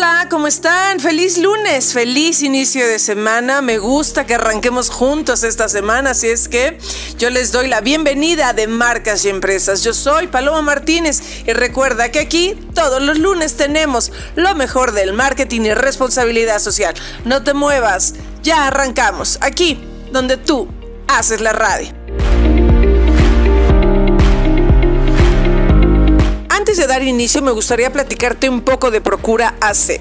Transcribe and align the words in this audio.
Hola, 0.00 0.28
¿cómo 0.30 0.46
están? 0.46 0.98
Feliz 0.98 1.36
lunes, 1.36 1.92
feliz 1.92 2.42
inicio 2.42 2.88
de 2.88 2.98
semana. 2.98 3.60
Me 3.60 3.76
gusta 3.76 4.24
que 4.24 4.32
arranquemos 4.32 4.88
juntos 4.88 5.44
esta 5.44 5.68
semana, 5.68 6.12
así 6.12 6.26
es 6.28 6.48
que 6.48 6.78
yo 7.18 7.28
les 7.28 7.52
doy 7.52 7.68
la 7.68 7.82
bienvenida 7.82 8.54
de 8.54 8.66
Marcas 8.66 9.26
y 9.26 9.28
Empresas. 9.28 9.82
Yo 9.82 9.92
soy 9.92 10.28
Paloma 10.28 10.62
Martínez 10.62 11.42
y 11.46 11.52
recuerda 11.52 12.10
que 12.10 12.20
aquí 12.20 12.54
todos 12.72 13.02
los 13.02 13.18
lunes 13.18 13.58
tenemos 13.58 14.10
lo 14.36 14.54
mejor 14.54 14.92
del 14.92 15.12
marketing 15.12 15.66
y 15.66 15.74
responsabilidad 15.74 16.60
social. 16.60 16.94
No 17.26 17.44
te 17.44 17.52
muevas, 17.52 18.14
ya 18.42 18.68
arrancamos 18.68 19.36
aquí 19.42 19.78
donde 20.12 20.38
tú 20.38 20.66
haces 21.08 21.42
la 21.42 21.52
radio. 21.52 21.99
Antes 26.60 26.76
de 26.76 26.86
dar 26.86 27.02
inicio, 27.02 27.40
me 27.40 27.52
gustaría 27.52 27.90
platicarte 27.90 28.50
un 28.50 28.60
poco 28.60 28.90
de 28.90 29.00
Procura 29.00 29.54
AC 29.62 29.98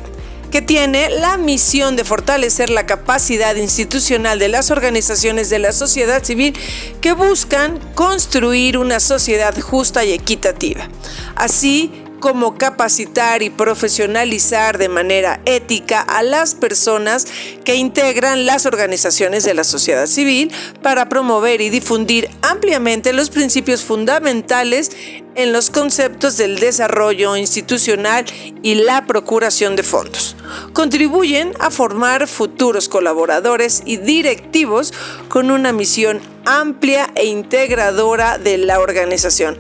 que 0.52 0.62
tiene 0.62 1.10
la 1.10 1.38
misión 1.38 1.96
de 1.96 2.04
fortalecer 2.04 2.70
la 2.70 2.86
capacidad 2.86 3.56
institucional 3.56 4.40
de 4.40 4.50
las 4.50 4.70
organizaciones 4.70 5.50
de 5.50 5.60
la 5.60 5.72
sociedad 5.72 6.22
civil 6.22 6.54
que 7.00 7.14
buscan 7.14 7.80
construir 7.96 8.78
una 8.78 9.00
sociedad 9.00 9.58
justa 9.58 10.04
y 10.04 10.12
equitativa. 10.12 10.90
Así 11.38 12.04
como 12.20 12.58
capacitar 12.58 13.42
y 13.42 13.50
profesionalizar 13.50 14.78
de 14.78 14.90
manera 14.90 15.42
ética 15.46 16.02
a 16.02 16.24
las 16.24 16.56
personas 16.56 17.28
que 17.64 17.76
integran 17.76 18.46
las 18.46 18.66
organizaciones 18.66 19.44
de 19.44 19.54
la 19.54 19.64
sociedad 19.64 20.08
civil 20.08 20.52
para 20.82 21.10
promover 21.10 21.62
y 21.62 21.70
difundir 21.70 22.30
ampliamente 22.42 23.14
los 23.14 23.30
principios 23.30 23.84
fundamentales 23.84 24.92
en 25.36 25.54
los 25.54 25.70
conceptos 25.70 26.38
del 26.38 26.60
desarrollo 26.60 27.38
institucional 27.38 28.26
y 28.62 28.76
la 28.76 29.06
procuración 29.06 29.76
de 29.76 29.84
fondos. 29.84 30.36
Contribuyen 30.74 31.54
a 31.60 31.72
formar 31.72 32.28
futuros 32.28 32.90
colaboradores 32.90 33.84
y 33.86 33.98
directivos 33.98 34.94
con 35.30 35.52
una 35.52 35.72
misión 35.72 36.20
amplia 36.46 37.10
e 37.16 37.26
integradora 37.26 38.38
de 38.38 38.58
la 38.58 38.80
organización 38.80 39.58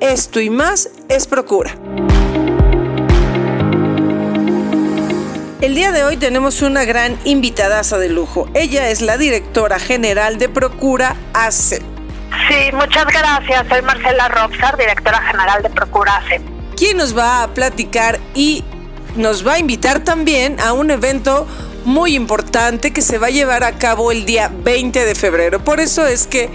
esto 0.00 0.40
y 0.40 0.50
más 0.50 0.90
es 1.08 1.26
Procura. 1.26 1.74
El 5.60 5.74
día 5.74 5.92
de 5.92 6.04
hoy 6.04 6.16
tenemos 6.16 6.62
una 6.62 6.84
gran 6.84 7.18
invitadaza 7.24 7.98
de 7.98 8.08
lujo. 8.08 8.48
Ella 8.54 8.88
es 8.88 9.02
la 9.02 9.18
directora 9.18 9.78
general 9.78 10.38
de 10.38 10.48
Procura 10.48 11.16
AC. 11.34 11.82
Sí, 12.48 12.72
muchas 12.72 13.06
gracias. 13.06 13.68
Soy 13.68 13.82
Marcela 13.82 14.28
Robsar, 14.28 14.78
directora 14.78 15.20
general 15.22 15.62
de 15.62 15.70
Procura 15.70 16.16
AC. 16.16 16.40
Quien 16.76 16.96
nos 16.96 17.16
va 17.16 17.42
a 17.42 17.48
platicar 17.48 18.18
y 18.34 18.64
nos 19.16 19.46
va 19.46 19.54
a 19.54 19.58
invitar 19.58 20.00
también 20.00 20.58
a 20.60 20.72
un 20.72 20.90
evento 20.90 21.46
muy 21.84 22.14
importante 22.14 22.92
que 22.92 23.02
se 23.02 23.18
va 23.18 23.26
a 23.26 23.30
llevar 23.30 23.64
a 23.64 23.72
cabo 23.72 24.12
el 24.12 24.24
día 24.24 24.50
20 24.52 25.04
de 25.04 25.14
febrero. 25.14 25.62
Por 25.62 25.80
eso 25.80 26.06
es 26.06 26.26
que 26.26 26.48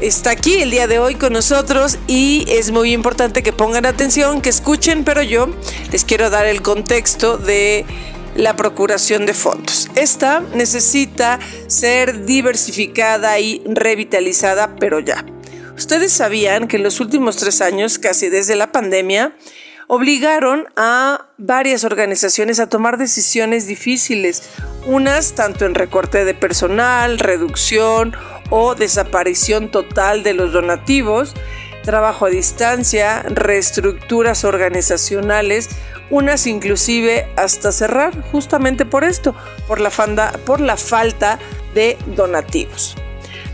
está 0.00 0.30
aquí 0.30 0.62
el 0.62 0.70
día 0.70 0.86
de 0.86 0.98
hoy 0.98 1.14
con 1.14 1.32
nosotros 1.32 1.98
y 2.06 2.46
es 2.48 2.70
muy 2.70 2.92
importante 2.92 3.42
que 3.42 3.52
pongan 3.52 3.86
atención, 3.86 4.40
que 4.40 4.48
escuchen, 4.48 5.04
pero 5.04 5.22
yo 5.22 5.48
les 5.92 6.04
quiero 6.04 6.30
dar 6.30 6.46
el 6.46 6.62
contexto 6.62 7.36
de 7.36 7.84
la 8.34 8.56
procuración 8.56 9.26
de 9.26 9.34
fondos. 9.34 9.90
Esta 9.96 10.40
necesita 10.54 11.38
ser 11.66 12.24
diversificada 12.24 13.38
y 13.38 13.62
revitalizada, 13.66 14.76
pero 14.76 15.00
ya. 15.00 15.24
Ustedes 15.76 16.12
sabían 16.12 16.68
que 16.68 16.76
en 16.76 16.82
los 16.82 17.00
últimos 17.00 17.36
tres 17.36 17.60
años, 17.60 17.98
casi 17.98 18.28
desde 18.28 18.56
la 18.56 18.72
pandemia, 18.72 19.34
obligaron 19.86 20.68
a 20.76 21.26
varias 21.36 21.84
organizaciones 21.84 22.60
a 22.60 22.68
tomar 22.68 22.96
decisiones 22.96 23.66
difíciles, 23.66 24.44
unas 24.86 25.34
tanto 25.34 25.66
en 25.66 25.74
recorte 25.74 26.24
de 26.24 26.34
personal, 26.34 27.18
reducción 27.18 28.14
o 28.50 28.74
desaparición 28.74 29.70
total 29.70 30.22
de 30.22 30.34
los 30.34 30.52
donativos, 30.52 31.34
trabajo 31.82 32.26
a 32.26 32.30
distancia, 32.30 33.22
reestructuras 33.22 34.44
organizacionales, 34.44 35.70
unas 36.10 36.46
inclusive 36.46 37.28
hasta 37.36 37.72
cerrar 37.72 38.20
justamente 38.32 38.84
por 38.84 39.04
esto, 39.04 39.34
por 39.66 39.80
la, 39.80 39.90
por 40.44 40.60
la 40.60 40.76
falta 40.76 41.38
de 41.74 41.96
donativos. 42.06 42.96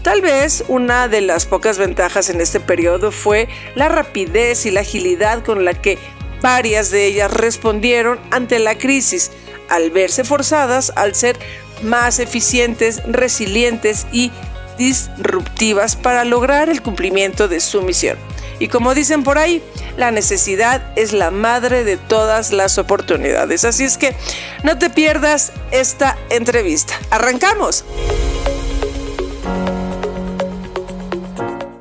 Tal 0.02 0.22
vez 0.22 0.64
una 0.68 1.08
de 1.08 1.20
las 1.20 1.46
pocas 1.46 1.78
ventajas 1.78 2.30
en 2.30 2.40
este 2.40 2.60
periodo 2.60 3.10
fue 3.10 3.48
la 3.74 3.88
rapidez 3.88 4.64
y 4.64 4.70
la 4.70 4.80
agilidad 4.80 5.44
con 5.44 5.64
la 5.64 5.74
que 5.74 5.98
varias 6.40 6.90
de 6.90 7.06
ellas 7.06 7.32
respondieron 7.32 8.20
ante 8.30 8.58
la 8.58 8.78
crisis, 8.78 9.32
al 9.68 9.90
verse 9.90 10.22
forzadas 10.22 10.92
al 10.94 11.14
ser 11.14 11.36
más 11.82 12.20
eficientes, 12.20 13.02
resilientes 13.06 14.06
y 14.12 14.30
disruptivas 14.78 15.96
para 15.96 16.24
lograr 16.24 16.68
el 16.68 16.82
cumplimiento 16.82 17.48
de 17.48 17.60
su 17.60 17.82
misión. 17.82 18.18
Y 18.58 18.68
como 18.68 18.94
dicen 18.94 19.22
por 19.22 19.38
ahí, 19.38 19.62
la 19.96 20.10
necesidad 20.10 20.92
es 20.96 21.12
la 21.12 21.30
madre 21.30 21.84
de 21.84 21.96
todas 21.96 22.52
las 22.52 22.78
oportunidades. 22.78 23.64
Así 23.64 23.84
es 23.84 23.98
que 23.98 24.16
no 24.62 24.78
te 24.78 24.90
pierdas 24.90 25.52
esta 25.70 26.16
entrevista. 26.30 26.94
¡Arrancamos! 27.10 27.84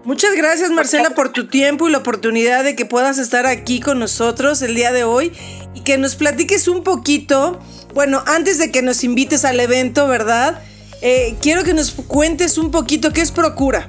Muchas 0.04 0.36
gracias 0.36 0.70
Marcela 0.70 1.10
por 1.10 1.30
tu 1.30 1.48
tiempo 1.48 1.90
y 1.90 1.92
la 1.92 1.98
oportunidad 1.98 2.64
de 2.64 2.76
que 2.76 2.86
puedas 2.86 3.18
estar 3.18 3.46
aquí 3.46 3.80
con 3.80 4.00
nosotros 4.00 4.62
el 4.62 4.76
día 4.76 4.94
de 4.94 5.04
hoy 5.04 5.34
y 5.74 5.82
que 5.82 5.98
nos 5.98 6.16
platiques 6.16 6.68
un 6.70 6.84
poquito, 6.84 7.60
bueno, 7.94 8.24
antes 8.26 8.58
de 8.58 8.72
que 8.72 8.82
nos 8.82 9.04
invites 9.04 9.44
al 9.44 9.60
evento, 9.60 10.08
¿verdad? 10.08 10.62
Eh, 11.08 11.36
quiero 11.40 11.64
que 11.64 11.76
nos 11.76 11.92
cuentes 11.92 12.58
un 12.58 12.72
poquito 12.72 13.14
qué 13.14 13.22
es 13.22 13.32
Procura. 13.32 13.88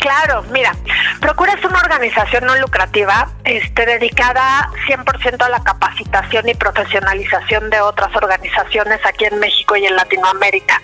Claro, 0.00 0.42
mira, 0.50 0.74
Procura 1.20 1.52
es 1.52 1.64
una 1.64 1.78
organización 1.78 2.46
no 2.46 2.56
lucrativa 2.56 3.30
este, 3.44 3.86
dedicada 3.86 4.68
100% 4.88 5.40
a 5.40 5.48
la 5.48 5.62
capacitación 5.62 6.48
y 6.48 6.54
profesionalización 6.54 7.70
de 7.70 7.80
otras 7.80 8.12
organizaciones 8.16 8.98
aquí 9.06 9.26
en 9.26 9.38
México 9.38 9.76
y 9.76 9.86
en 9.86 9.94
Latinoamérica. 9.94 10.82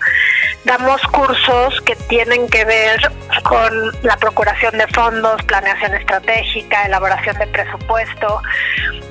Damos 0.63 1.01
cursos 1.07 1.81
que 1.81 1.97
tienen 2.07 2.47
que 2.47 2.63
ver 2.63 3.11
con 3.43 3.91
la 4.03 4.15
procuración 4.15 4.77
de 4.77 4.87
fondos, 4.87 5.43
planeación 5.43 5.93
estratégica, 5.93 6.85
elaboración 6.85 7.37
de 7.37 7.47
presupuesto. 7.47 8.41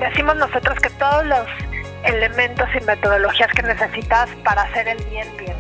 Decimos 0.00 0.36
nosotros 0.36 0.78
que 0.80 0.88
todos 0.88 1.26
los 1.26 1.46
elementos 2.04 2.68
y 2.80 2.84
metodologías 2.84 3.50
que 3.52 3.62
necesitas 3.62 4.28
para 4.44 4.62
hacer 4.62 4.88
el 4.88 5.02
bien 5.04 5.28
bien, 5.36 5.56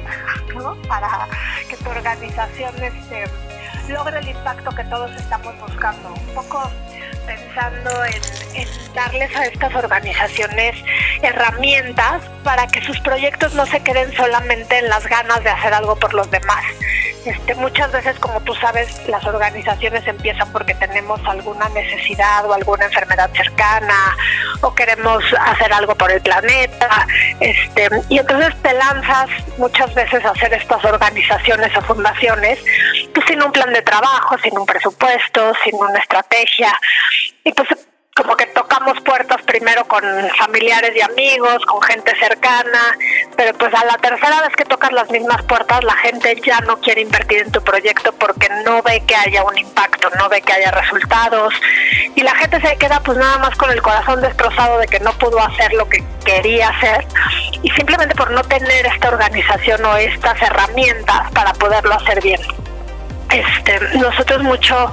¿no? 0.54 0.74
Para 0.82 1.26
que 1.68 1.76
tu 1.76 1.90
organización 1.90 2.74
este, 2.82 3.24
logre 3.88 4.18
el 4.18 4.28
impacto 4.28 4.70
que 4.70 4.84
todos 4.84 5.10
estamos 5.12 5.58
buscando. 5.60 6.08
Un 6.08 6.34
poco 6.34 6.70
pensando 7.26 8.04
en, 8.04 8.66
darles 8.94 9.34
a 9.34 9.46
estas 9.46 9.74
organizaciones 9.74 10.76
herramientas 11.22 12.22
para 12.44 12.66
que 12.66 12.82
sus 12.84 13.00
proyectos 13.00 13.54
no 13.54 13.64
se 13.66 13.82
queden 13.82 14.12
solamente 14.14 14.78
en 14.78 14.88
las 14.88 15.06
ganas 15.06 15.42
de 15.42 15.50
hacer 15.50 15.72
algo 15.72 15.96
por 15.96 16.12
los 16.12 16.30
demás, 16.30 16.64
este, 17.24 17.54
muchas 17.54 17.92
veces, 17.92 18.18
como 18.18 18.40
tú 18.40 18.52
sabes, 18.54 19.06
las 19.06 19.24
organizaciones 19.24 20.04
empiezan 20.06 20.50
porque 20.50 20.74
tenemos 20.74 21.20
alguna 21.24 21.68
necesidad 21.68 22.44
o 22.46 22.52
alguna 22.52 22.86
enfermedad 22.86 23.30
cercana 23.34 24.16
o 24.60 24.74
queremos 24.74 25.22
hacer 25.40 25.72
algo 25.72 25.94
por 25.94 26.10
el 26.10 26.20
planeta. 26.20 27.06
Este, 27.38 27.88
y 28.08 28.18
entonces 28.18 28.54
te 28.62 28.72
lanzas 28.72 29.28
muchas 29.56 29.94
veces 29.94 30.24
a 30.24 30.30
hacer 30.30 30.52
estas 30.54 30.84
organizaciones 30.84 31.76
o 31.76 31.82
fundaciones 31.82 32.58
pues, 33.14 33.26
sin 33.26 33.40
un 33.40 33.52
plan 33.52 33.72
de 33.72 33.82
trabajo, 33.82 34.36
sin 34.38 34.58
un 34.58 34.66
presupuesto, 34.66 35.52
sin 35.64 35.76
una 35.76 35.98
estrategia. 35.98 36.76
Y 37.44 37.52
pues 37.52 37.68
como 38.14 38.36
que 38.36 38.46
tocamos 38.46 39.00
puertas 39.00 39.40
primero 39.42 39.84
con 39.86 40.02
familiares 40.36 40.92
y 40.94 41.00
amigos, 41.00 41.64
con 41.64 41.80
gente 41.82 42.12
cercana, 42.18 42.96
pero 43.36 43.54
pues 43.54 43.72
a 43.72 43.84
la 43.86 43.96
tercera 43.96 44.42
vez 44.42 44.54
que 44.54 44.64
tocas 44.66 44.92
las 44.92 45.10
mismas 45.10 45.42
puertas 45.44 45.82
la 45.82 45.96
gente 45.96 46.38
ya 46.44 46.60
no 46.60 46.78
quiere 46.78 47.00
invertir 47.00 47.38
en 47.38 47.52
tu 47.52 47.62
proyecto 47.62 48.12
porque 48.12 48.48
no 48.66 48.82
ve 48.82 49.02
que 49.06 49.16
haya 49.16 49.42
un 49.44 49.56
impacto, 49.56 50.10
no 50.18 50.28
ve 50.28 50.42
que 50.42 50.52
haya 50.52 50.70
resultados 50.72 51.54
y 52.14 52.22
la 52.22 52.34
gente 52.34 52.60
se 52.60 52.76
queda 52.76 53.00
pues 53.00 53.16
nada 53.16 53.38
más 53.38 53.56
con 53.56 53.70
el 53.70 53.80
corazón 53.80 54.20
destrozado 54.20 54.78
de 54.78 54.86
que 54.88 55.00
no 55.00 55.12
pudo 55.14 55.40
hacer 55.40 55.72
lo 55.72 55.88
que 55.88 56.04
quería 56.26 56.68
hacer 56.68 57.06
y 57.62 57.70
simplemente 57.70 58.14
por 58.14 58.30
no 58.30 58.42
tener 58.42 58.86
esta 58.86 59.08
organización 59.08 59.82
o 59.86 59.96
estas 59.96 60.40
herramientas 60.42 61.30
para 61.32 61.54
poderlo 61.54 61.94
hacer 61.94 62.20
bien. 62.20 62.40
Este, 63.32 63.80
nosotros 63.98 64.42
mucho 64.42 64.92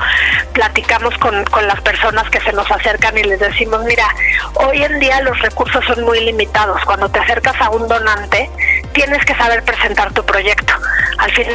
platicamos 0.54 1.18
con, 1.18 1.44
con, 1.46 1.68
las 1.68 1.82
personas 1.82 2.30
que 2.30 2.40
se 2.40 2.54
nos 2.54 2.70
acercan 2.72 3.18
y 3.18 3.24
les 3.24 3.40
decimos, 3.40 3.84
mira, 3.84 4.08
hoy 4.56 4.82
en 4.84 5.00
día 5.00 5.22
los 5.22 5.38
recursos 5.40 5.84
son 5.86 6.06
muy 6.06 6.22
limitados. 6.22 6.84
Cuando 6.86 7.10
te 7.10 7.20
acercas 7.20 7.60
a 7.60 7.70
un 7.70 7.88
donante, 7.88 8.50
tienes 8.94 9.24
que 9.26 9.36
saber 9.36 9.64
presentar 9.64 10.14
tu 10.14 10.24
proyecto. 10.26 10.74
Al 11.18 11.32
fin 11.32 11.48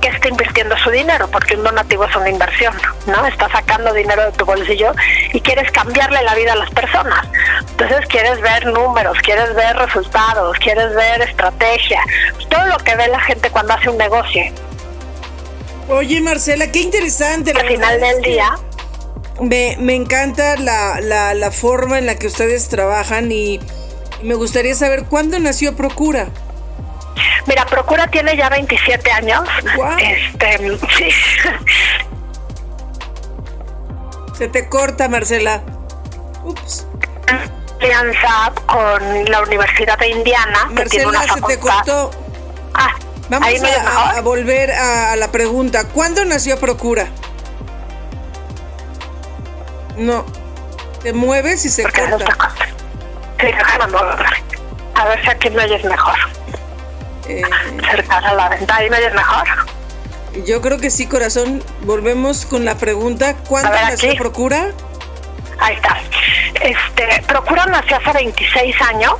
que 0.00 0.08
está 0.08 0.28
invirtiendo 0.28 0.76
su 0.78 0.90
dinero, 0.90 1.28
porque 1.30 1.56
un 1.56 1.64
donativo 1.64 2.04
es 2.04 2.16
una 2.16 2.28
inversión, 2.28 2.74
¿no? 3.06 3.26
Está 3.26 3.48
sacando 3.50 3.92
dinero 3.92 4.24
de 4.24 4.32
tu 4.32 4.44
bolsillo 4.44 4.92
y 5.32 5.40
quieres 5.40 5.70
cambiarle 5.72 6.22
la 6.22 6.34
vida 6.34 6.52
a 6.52 6.56
las 6.56 6.70
personas. 6.70 7.26
Entonces 7.70 8.06
quieres 8.06 8.40
ver 8.40 8.66
números, 8.66 9.18
quieres 9.22 9.54
ver 9.54 9.76
resultados, 9.76 10.56
quieres 10.58 10.94
ver 10.94 11.22
estrategia, 11.22 12.00
todo 12.48 12.66
lo 12.66 12.76
que 12.78 12.94
ve 12.96 13.08
la 13.08 13.20
gente 13.20 13.50
cuando 13.50 13.74
hace 13.74 13.90
un 13.90 13.98
negocio. 13.98 14.42
Oye, 15.88 16.20
Marcela, 16.20 16.70
qué 16.70 16.80
interesante. 16.80 17.52
Al 17.52 17.66
final 17.66 18.00
del 18.00 18.22
día. 18.22 18.54
Me, 19.40 19.76
me 19.80 19.94
encanta 19.94 20.56
la, 20.56 21.00
la, 21.00 21.34
la 21.34 21.50
forma 21.50 21.98
en 21.98 22.06
la 22.06 22.14
que 22.14 22.28
ustedes 22.28 22.68
trabajan 22.68 23.32
y 23.32 23.60
me 24.22 24.34
gustaría 24.34 24.74
saber 24.74 25.04
cuándo 25.04 25.38
nació 25.38 25.76
Procura. 25.76 26.28
Mira, 27.46 27.66
Procura 27.66 28.06
tiene 28.06 28.36
ya 28.36 28.48
27 28.48 29.10
años. 29.12 29.48
Este, 29.98 30.78
sí. 30.96 31.10
Se 34.36 34.48
te 34.48 34.68
corta, 34.68 35.08
Marcela. 35.08 35.62
Ups. 36.42 36.86
Alianza 37.80 38.52
con 38.66 39.24
la 39.26 39.42
Universidad 39.42 39.98
de 39.98 40.08
Indiana. 40.08 40.68
Marcela, 40.70 41.22
se 41.22 41.40
te 41.42 41.58
cortó. 41.58 42.10
Ah, 42.74 42.94
Vamos 43.28 43.48
a, 43.62 44.18
a, 44.18 44.20
volver 44.20 44.70
a 44.72 45.16
la 45.16 45.30
pregunta. 45.30 45.84
¿Cuándo 45.88 46.24
nació 46.24 46.58
Procura? 46.58 47.08
No. 49.96 50.24
Te 51.02 51.12
mueves 51.12 51.64
y 51.64 51.68
se 51.68 51.84
corta. 51.84 52.26
Sí, 53.40 53.46
A 54.94 55.04
ver 55.04 55.22
si 55.22 55.30
aquí 55.30 55.50
me 55.50 55.64
oyes 55.64 55.84
mejor. 55.84 56.16
Eh, 57.28 57.42
Cercar 57.90 58.24
a 58.24 58.34
la 58.34 58.48
venta, 58.48 58.76
ahí 58.76 58.90
me 58.90 58.98
oyes 58.98 59.14
mejor. 59.14 59.46
Yo 60.44 60.60
creo 60.60 60.78
que 60.78 60.90
sí, 60.90 61.06
corazón. 61.06 61.62
Volvemos 61.82 62.44
con 62.46 62.64
la 62.64 62.76
pregunta. 62.76 63.36
¿Cuándo 63.48 63.70
nació 63.70 64.14
Procura? 64.16 64.72
Ahí 65.58 65.76
está. 65.76 65.98
Este, 66.60 67.22
Procura 67.26 67.66
nació 67.66 67.96
hace 67.96 68.12
26 68.12 68.82
años. 68.82 69.14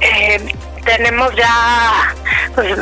Eh, 0.00 0.54
tenemos 0.84 1.34
ya 1.34 2.14
pues, 2.54 2.76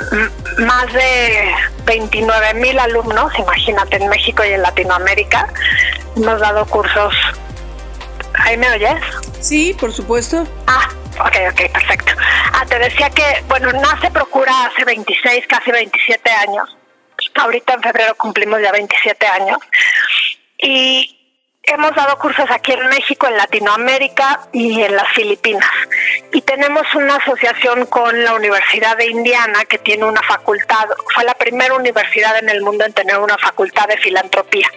más 0.58 0.92
de 0.92 1.52
29 1.86 2.54
mil 2.54 2.78
alumnos, 2.78 3.32
imagínate, 3.38 3.96
en 3.96 4.08
México 4.08 4.44
y 4.44 4.52
en 4.52 4.62
Latinoamérica. 4.62 5.48
Hemos 6.16 6.38
dado 6.40 6.64
cursos. 6.66 7.14
¿Ahí 8.34 8.56
me 8.56 8.70
oyes? 8.70 9.00
Sí, 9.40 9.74
por 9.78 9.92
supuesto. 9.92 10.46
Ah, 10.66 10.88
ok, 11.20 11.37
ok, 11.50 11.72
perfecto. 11.72 12.12
Ah, 12.52 12.64
te 12.69 12.78
decía 12.78 13.11
que, 13.11 13.44
bueno, 13.49 13.72
nace 13.72 14.11
Procura 14.11 14.66
hace 14.66 14.84
26, 14.84 15.46
casi 15.46 15.70
27 15.70 16.31
años. 16.31 16.76
Ahorita 17.37 17.75
en 17.75 17.82
febrero 17.82 18.14
cumplimos 18.16 18.61
ya 18.61 18.72
27 18.72 19.26
años. 19.26 19.58
Y 20.58 21.23
hemos 21.66 21.94
dado 21.94 22.19
cursos 22.19 22.46
aquí 22.50 22.72
en 22.72 22.87
México, 22.88 23.26
en 23.26 23.37
Latinoamérica 23.37 24.40
y 24.52 24.82
en 24.82 24.94
las 24.94 25.08
Filipinas. 25.12 25.69
Y 26.32 26.43
tenemos 26.43 26.82
una 26.94 27.16
asociación 27.16 27.87
con 27.87 28.22
la 28.25 28.34
Universidad 28.34 28.96
de 28.96 29.06
Indiana 29.06 29.64
que 29.64 29.78
tiene 29.78 30.05
una 30.05 30.22
facultad, 30.22 30.87
fue 31.14 31.25
la 31.25 31.34
primera 31.34 31.75
universidad 31.75 32.38
en 32.38 32.49
el 32.49 32.62
mundo 32.62 32.84
en 32.84 32.93
tener 32.93 33.19
una 33.19 33.38
facultad 33.38 33.88
de 33.88 33.96
filantropía. 33.99 34.69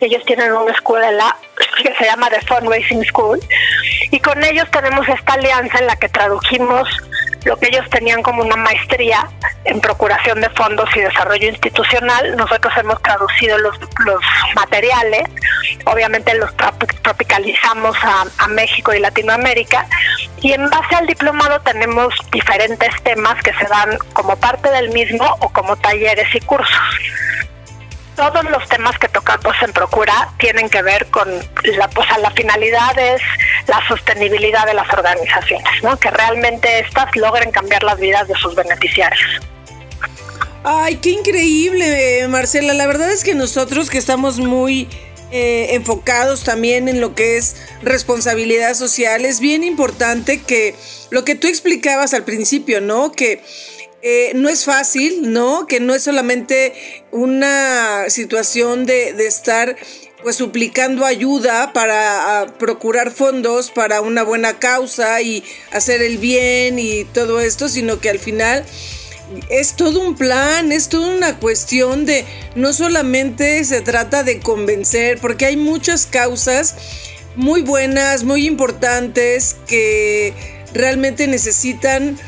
Ellos 0.00 0.24
tienen 0.24 0.52
una 0.52 0.72
escuela 0.72 1.36
que 1.82 1.94
se 1.94 2.04
llama 2.04 2.30
The 2.30 2.40
Fundraising 2.42 3.04
School 3.04 3.40
y 4.10 4.20
con 4.20 4.42
ellos 4.44 4.70
tenemos 4.70 5.08
esta 5.08 5.34
alianza 5.34 5.78
en 5.78 5.86
la 5.86 5.96
que 5.96 6.08
tradujimos 6.08 6.88
lo 7.44 7.56
que 7.56 7.68
ellos 7.68 7.88
tenían 7.90 8.22
como 8.22 8.42
una 8.42 8.56
maestría 8.56 9.28
en 9.64 9.80
procuración 9.80 10.40
de 10.40 10.48
fondos 10.50 10.88
y 10.96 11.00
desarrollo 11.00 11.48
institucional. 11.48 12.36
Nosotros 12.36 12.72
hemos 12.76 13.00
traducido 13.02 13.58
los, 13.58 13.78
los 14.04 14.20
materiales, 14.54 15.22
obviamente 15.84 16.34
los 16.34 16.50
tropicalizamos 17.02 17.96
a, 18.02 18.24
a, 18.38 18.48
México 18.48 18.94
y 18.94 19.00
Latinoamérica 19.00 19.86
y 20.40 20.52
en 20.52 20.68
base 20.70 20.94
al 20.94 21.06
diplomado 21.06 21.60
tenemos 21.60 22.14
diferentes 22.30 22.90
temas 23.02 23.42
que 23.42 23.52
se 23.54 23.64
dan 23.66 23.98
como 24.12 24.36
parte 24.36 24.70
del 24.70 24.90
mismo 24.90 25.24
o 25.40 25.48
como 25.50 25.76
talleres 25.76 26.34
y 26.34 26.40
cursos 26.40 26.78
todos 28.16 28.44
los 28.44 28.68
temas 28.68 28.98
que 28.98 29.08
tocamos 29.08 29.54
en 29.62 29.72
Procura 29.72 30.28
tienen 30.38 30.68
que 30.68 30.82
ver 30.82 31.06
con 31.06 31.28
la, 31.76 31.88
pues, 31.88 32.06
la 32.20 32.30
finalidad 32.30 32.98
es 32.98 33.20
la 33.66 33.86
sostenibilidad 33.88 34.66
de 34.66 34.74
las 34.74 34.90
organizaciones, 34.92 35.82
¿no? 35.82 35.98
que 35.98 36.10
realmente 36.10 36.80
estas 36.80 37.14
logren 37.16 37.50
cambiar 37.50 37.82
las 37.82 37.98
vidas 37.98 38.28
de 38.28 38.34
sus 38.34 38.54
beneficiarios. 38.54 39.40
Ay, 40.64 40.96
qué 40.96 41.10
increíble, 41.10 42.26
Marcela. 42.28 42.72
La 42.72 42.86
verdad 42.86 43.12
es 43.12 43.22
que 43.22 43.34
nosotros 43.34 43.90
que 43.90 43.98
estamos 43.98 44.38
muy 44.38 44.88
eh, 45.30 45.74
enfocados 45.74 46.44
también 46.44 46.88
en 46.88 47.00
lo 47.00 47.14
que 47.14 47.36
es 47.36 47.56
responsabilidad 47.82 48.74
social, 48.74 49.24
es 49.24 49.40
bien 49.40 49.62
importante 49.62 50.40
que 50.40 50.74
lo 51.10 51.24
que 51.24 51.34
tú 51.34 51.48
explicabas 51.48 52.14
al 52.14 52.24
principio, 52.24 52.80
¿no? 52.80 53.12
Que 53.12 53.42
eh, 54.06 54.32
no 54.34 54.50
es 54.50 54.66
fácil, 54.66 55.32
¿no? 55.32 55.66
Que 55.66 55.80
no 55.80 55.94
es 55.94 56.02
solamente 56.02 56.74
una 57.10 58.10
situación 58.10 58.84
de, 58.84 59.08
estar 59.26 59.76
pues 60.22 60.36
suplicando 60.36 61.06
ayuda 61.06 61.72
para 61.72 62.46
procurar 62.58 63.10
fondos 63.10 63.70
para 63.70 64.02
una 64.02 64.22
buena 64.22 64.58
causa 64.58 65.22
y 65.22 65.42
hacer 65.72 66.02
el 66.02 66.18
bien 66.18 66.78
y 66.78 67.04
todo 67.04 67.40
esto, 67.40 67.70
sino 67.70 67.98
que 67.98 68.10
al 68.10 68.18
final 68.18 68.66
es 69.48 69.74
todo 69.74 70.00
un 70.00 70.16
plan, 70.16 70.70
es 70.70 70.90
toda 70.90 71.08
una 71.08 71.38
cuestión 71.38 72.04
de 72.04 72.26
no 72.56 72.74
solamente 72.74 73.64
se 73.64 73.80
trata 73.80 74.22
de 74.22 74.38
convencer, 74.38 75.18
porque 75.18 75.46
hay 75.46 75.56
muchas 75.56 76.04
causas 76.04 76.74
muy 77.36 77.62
buenas, 77.62 78.22
muy 78.22 78.46
importantes 78.46 79.56
que 79.66 80.34
realmente 80.74 81.26
necesitan 81.26 82.18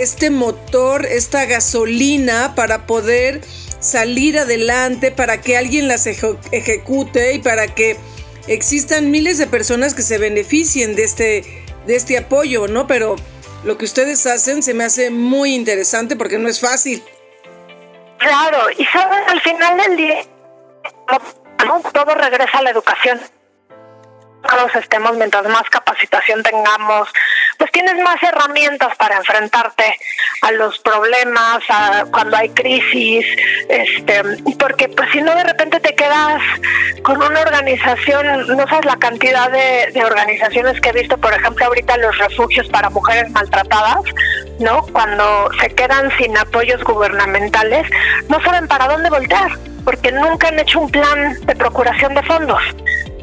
este 0.00 0.30
motor, 0.30 1.04
esta 1.04 1.44
gasolina 1.44 2.54
para 2.54 2.86
poder 2.86 3.42
salir 3.80 4.38
adelante, 4.38 5.10
para 5.10 5.40
que 5.40 5.56
alguien 5.56 5.88
las 5.88 6.06
ejecute 6.06 7.34
y 7.34 7.38
para 7.38 7.68
que 7.74 7.96
existan 8.46 9.10
miles 9.10 9.38
de 9.38 9.46
personas 9.46 9.94
que 9.94 10.02
se 10.02 10.18
beneficien 10.18 10.96
de 10.96 11.04
este, 11.04 11.64
de 11.86 11.96
este 11.96 12.16
apoyo, 12.18 12.66
¿no? 12.66 12.86
Pero 12.86 13.16
lo 13.62 13.76
que 13.76 13.84
ustedes 13.84 14.26
hacen 14.26 14.62
se 14.62 14.74
me 14.74 14.84
hace 14.84 15.10
muy 15.10 15.54
interesante 15.54 16.16
porque 16.16 16.38
no 16.38 16.48
es 16.48 16.60
fácil. 16.60 17.02
Claro, 18.18 18.70
y 18.76 18.84
saben, 18.86 19.22
al 19.28 19.40
final 19.42 19.76
del 19.78 19.96
día, 19.96 20.22
todo 21.92 22.14
regresa 22.14 22.58
a 22.58 22.62
la 22.62 22.70
educación 22.70 23.20
todos 24.48 24.74
estemos, 24.76 25.16
mientras 25.16 25.46
más 25.48 25.68
capacitación 25.70 26.42
tengamos, 26.42 27.08
pues 27.58 27.70
tienes 27.72 27.96
más 28.02 28.22
herramientas 28.22 28.96
para 28.96 29.16
enfrentarte 29.16 29.96
a 30.42 30.52
los 30.52 30.78
problemas, 30.78 31.62
a 31.68 32.04
cuando 32.10 32.36
hay 32.36 32.48
crisis, 32.50 33.24
este, 33.68 34.22
porque 34.58 34.88
pues 34.88 35.10
si 35.12 35.20
no 35.20 35.34
de 35.34 35.44
repente 35.44 35.80
te 35.80 35.94
quedas 35.94 36.42
con 37.02 37.22
una 37.22 37.40
organización, 37.40 38.46
no 38.56 38.66
sabes 38.68 38.86
la 38.86 38.96
cantidad 38.96 39.50
de, 39.50 39.90
de 39.92 40.04
organizaciones 40.04 40.80
que 40.80 40.90
he 40.90 40.92
visto, 40.92 41.18
por 41.18 41.32
ejemplo, 41.32 41.66
ahorita 41.66 41.96
los 41.98 42.16
refugios 42.18 42.68
para 42.68 42.90
mujeres 42.90 43.30
maltratadas, 43.30 44.02
¿no? 44.58 44.82
Cuando 44.92 45.50
se 45.60 45.68
quedan 45.74 46.10
sin 46.16 46.36
apoyos 46.36 46.82
gubernamentales, 46.84 47.86
no 48.28 48.40
saben 48.42 48.68
para 48.68 48.88
dónde 48.88 49.10
voltear, 49.10 49.50
porque 49.84 50.12
nunca 50.12 50.48
han 50.48 50.58
hecho 50.58 50.80
un 50.80 50.90
plan 50.90 51.34
de 51.44 51.56
procuración 51.56 52.14
de 52.14 52.22
fondos. 52.22 52.62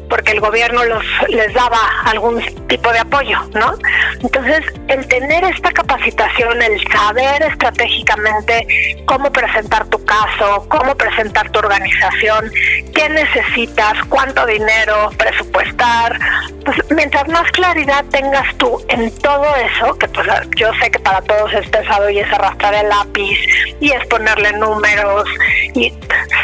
Porque 0.08 0.32
el 0.32 0.40
gobierno 0.40 0.84
los 0.84 1.04
les 1.28 1.52
daba 1.54 1.78
algún 2.04 2.40
tipo 2.66 2.90
de 2.92 2.98
apoyo, 2.98 3.38
¿no? 3.54 3.74
Entonces, 4.20 4.64
el 4.88 5.06
tener 5.08 5.44
esta 5.44 5.70
capacitación, 5.70 6.60
el 6.62 6.80
saber 6.90 7.42
estratégicamente 7.42 9.04
cómo 9.06 9.30
presentar 9.30 9.86
tu 9.86 10.02
caso, 10.04 10.66
cómo 10.68 10.94
presentar 10.96 11.50
tu 11.50 11.58
organización, 11.58 12.50
qué 12.94 13.08
necesitas, 13.08 13.94
cuánto 14.08 14.46
dinero 14.46 15.10
presupuestar, 15.16 16.18
pues 16.64 16.78
mientras 16.90 17.28
más 17.28 17.50
claridad 17.52 18.04
tengas 18.10 18.54
tú 18.56 18.82
en 18.88 19.10
todo 19.18 19.46
eso, 19.56 19.96
que 19.98 20.08
pues 20.08 20.26
yo 20.56 20.70
sé 20.80 20.90
que 20.90 20.98
para 20.98 21.20
todos 21.22 21.52
es 21.54 21.68
pesado 21.68 22.10
y 22.10 22.18
es 22.18 22.32
arrastrar 22.32 22.74
el 22.74 22.88
lápiz 22.88 23.38
y 23.80 23.92
es 23.92 24.04
ponerle 24.06 24.52
números 24.52 25.28
y 25.74 25.92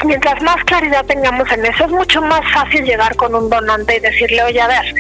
mientras 0.05 0.41
más 0.43 0.63
claridad 0.65 1.05
tengamos 1.07 1.51
en 1.53 1.67
eso 1.67 1.85
es 1.85 1.91
mucho 1.91 2.23
más 2.23 2.41
fácil 2.53 2.85
llegar 2.85 3.17
con 3.17 3.35
un 3.35 3.51
donante 3.55 3.97
y 3.97 4.01
decirle, 4.01 4.43
oye, 4.43 4.61
a 4.61 4.69
ver, 4.69 4.95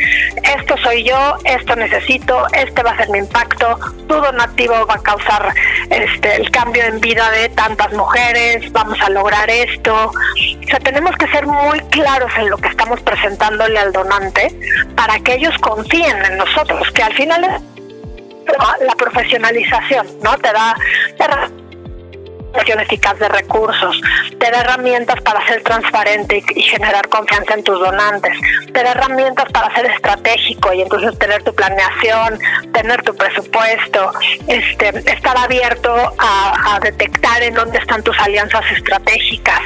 esto 0.56 0.76
soy 0.78 1.04
yo, 1.04 1.36
esto 1.44 1.76
necesito, 1.76 2.46
este 2.52 2.82
va 2.82 2.92
a 2.92 2.96
ser 2.96 3.08
mi 3.10 3.18
impacto, 3.18 3.78
tu 4.08 4.14
donativo 4.14 4.86
va 4.86 4.94
a 4.94 5.02
causar 5.02 5.54
este 5.90 6.36
el 6.36 6.50
cambio 6.50 6.82
en 6.84 7.00
vida 7.00 7.30
de 7.30 7.48
tantas 7.50 7.92
mujeres, 7.92 8.70
vamos 8.72 8.98
a 9.00 9.10
lograr 9.10 9.48
esto. 9.50 10.10
O 10.10 10.66
sea, 10.68 10.78
tenemos 10.80 11.14
que 11.16 11.26
ser 11.28 11.46
muy 11.46 11.80
claros 11.90 12.32
en 12.38 12.50
lo 12.50 12.56
que 12.56 12.68
estamos 12.68 13.00
presentándole 13.00 13.78
al 13.78 13.92
donante 13.92 14.54
para 14.96 15.18
que 15.20 15.34
ellos 15.34 15.56
confíen 15.58 16.16
en 16.24 16.36
nosotros, 16.38 16.90
que 16.92 17.02
al 17.02 17.14
final 17.14 17.42
la 18.80 18.94
profesionalización, 18.96 20.06
¿no? 20.22 20.36
Te 20.38 20.52
da, 20.52 20.74
da 22.54 22.82
eficaz 22.82 23.18
de 23.18 23.28
recursos, 23.28 24.00
te 24.38 24.50
da 24.50 24.60
herramientas 24.60 25.20
para 25.22 25.46
ser 25.46 25.62
transparente 25.62 26.42
y, 26.54 26.62
generar 26.62 27.08
confianza 27.08 27.54
en 27.54 27.64
tus 27.64 27.78
donantes, 27.78 28.32
te 28.72 28.82
da 28.82 28.92
herramientas 28.92 29.50
para 29.52 29.74
ser 29.74 29.86
estratégico 29.86 30.72
y 30.72 30.82
entonces 30.82 31.18
tener 31.18 31.42
tu 31.42 31.54
planeación, 31.54 32.38
tener 32.72 33.02
tu 33.02 33.14
presupuesto, 33.14 34.12
este, 34.46 34.88
estar 35.10 35.36
abierto 35.36 35.94
a, 36.18 36.78
detectar 36.82 37.42
en 37.42 37.54
dónde 37.54 37.78
están 37.78 38.02
tus 38.02 38.18
alianzas 38.18 38.64
estratégicas, 38.72 39.60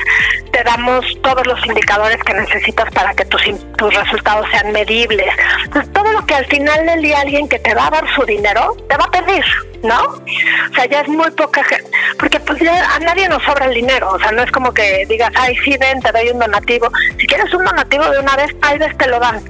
te 0.53 0.63
damos 0.63 1.05
todos 1.23 1.47
los 1.47 1.65
indicadores 1.67 2.23
que 2.23 2.35
necesitas 2.35 2.91
para 2.93 3.13
que 3.15 3.25
tus, 3.25 3.43
tus 3.77 3.95
resultados 3.95 4.47
sean 4.51 4.73
medibles. 4.73 5.29
Entonces, 5.65 5.93
todo 5.93 6.13
lo 6.13 6.25
que 6.27 6.35
al 6.35 6.47
final 6.47 6.87
del 6.87 7.03
día 7.03 7.21
alguien 7.21 7.49
que 7.49 7.59
te 7.59 7.75
va 7.75 7.87
a 7.87 7.91
dar 7.91 8.15
su 8.15 8.25
dinero, 8.25 8.77
te 8.89 8.97
va 8.97 9.05
a 9.05 9.11
pedir. 9.11 9.45
¿no? 9.83 10.01
O 10.03 10.75
sea, 10.75 10.87
ya 10.87 11.01
es 11.03 11.09
muy 11.09 11.31
poca 11.33 11.63
gente, 11.65 11.91
porque 12.19 12.41
pues 12.41 12.61
ya 12.61 12.78
a 12.79 12.99
nadie 13.01 13.29
nos 13.29 13.43
sobra 13.43 13.67
el 13.67 13.75
dinero, 13.75 14.11
o 14.11 14.19
sea, 14.19 14.33
no 14.33 14.43
es 14.43 14.51
como 14.51 14.73
que 14.73 15.07
digas, 15.09 15.31
ay, 15.35 15.57
sí, 15.65 15.77
ven, 15.79 16.01
te 16.01 16.13
doy 16.13 16.29
un 16.31 16.39
donativo. 16.39 16.91
Si 17.19 17.27
quieres 17.27 17.53
un 17.55 17.65
donativo 17.65 18.05
de 18.11 18.19
una 18.19 18.37
vez, 18.37 18.55
hay 18.63 18.79
vez 18.79 18.97
te 18.97 19.09
lo 19.09 19.19
dan. 19.21 19.43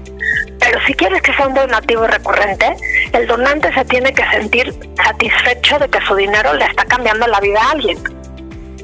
Pero 0.58 0.80
si 0.86 0.94
quieres 0.94 1.22
que 1.22 1.32
sea 1.34 1.46
un 1.46 1.54
donativo 1.54 2.06
recurrente, 2.06 2.76
el 3.12 3.26
donante 3.26 3.72
se 3.72 3.84
tiene 3.84 4.12
que 4.12 4.24
sentir 4.30 4.74
satisfecho 5.02 5.78
de 5.78 5.88
que 5.88 6.00
su 6.06 6.14
dinero 6.14 6.54
le 6.54 6.64
está 6.64 6.84
cambiando 6.84 7.26
la 7.26 7.40
vida 7.40 7.60
a 7.62 7.70
alguien. 7.70 7.98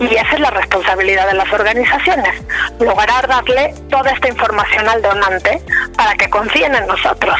Y 0.01 0.15
esa 0.15 0.35
es 0.35 0.41
la 0.41 0.51
responsabilidad 0.51 1.29
de 1.29 1.35
las 1.35 1.53
organizaciones, 1.53 2.35
lograr 2.81 3.29
darle 3.29 3.75
toda 3.91 4.11
esta 4.11 4.29
información 4.29 4.89
al 4.89 5.03
donante 5.03 5.61
para 5.97 6.15
que 6.15 6.29
confíen 6.31 6.75
en 6.75 6.87
nosotros. 6.87 7.37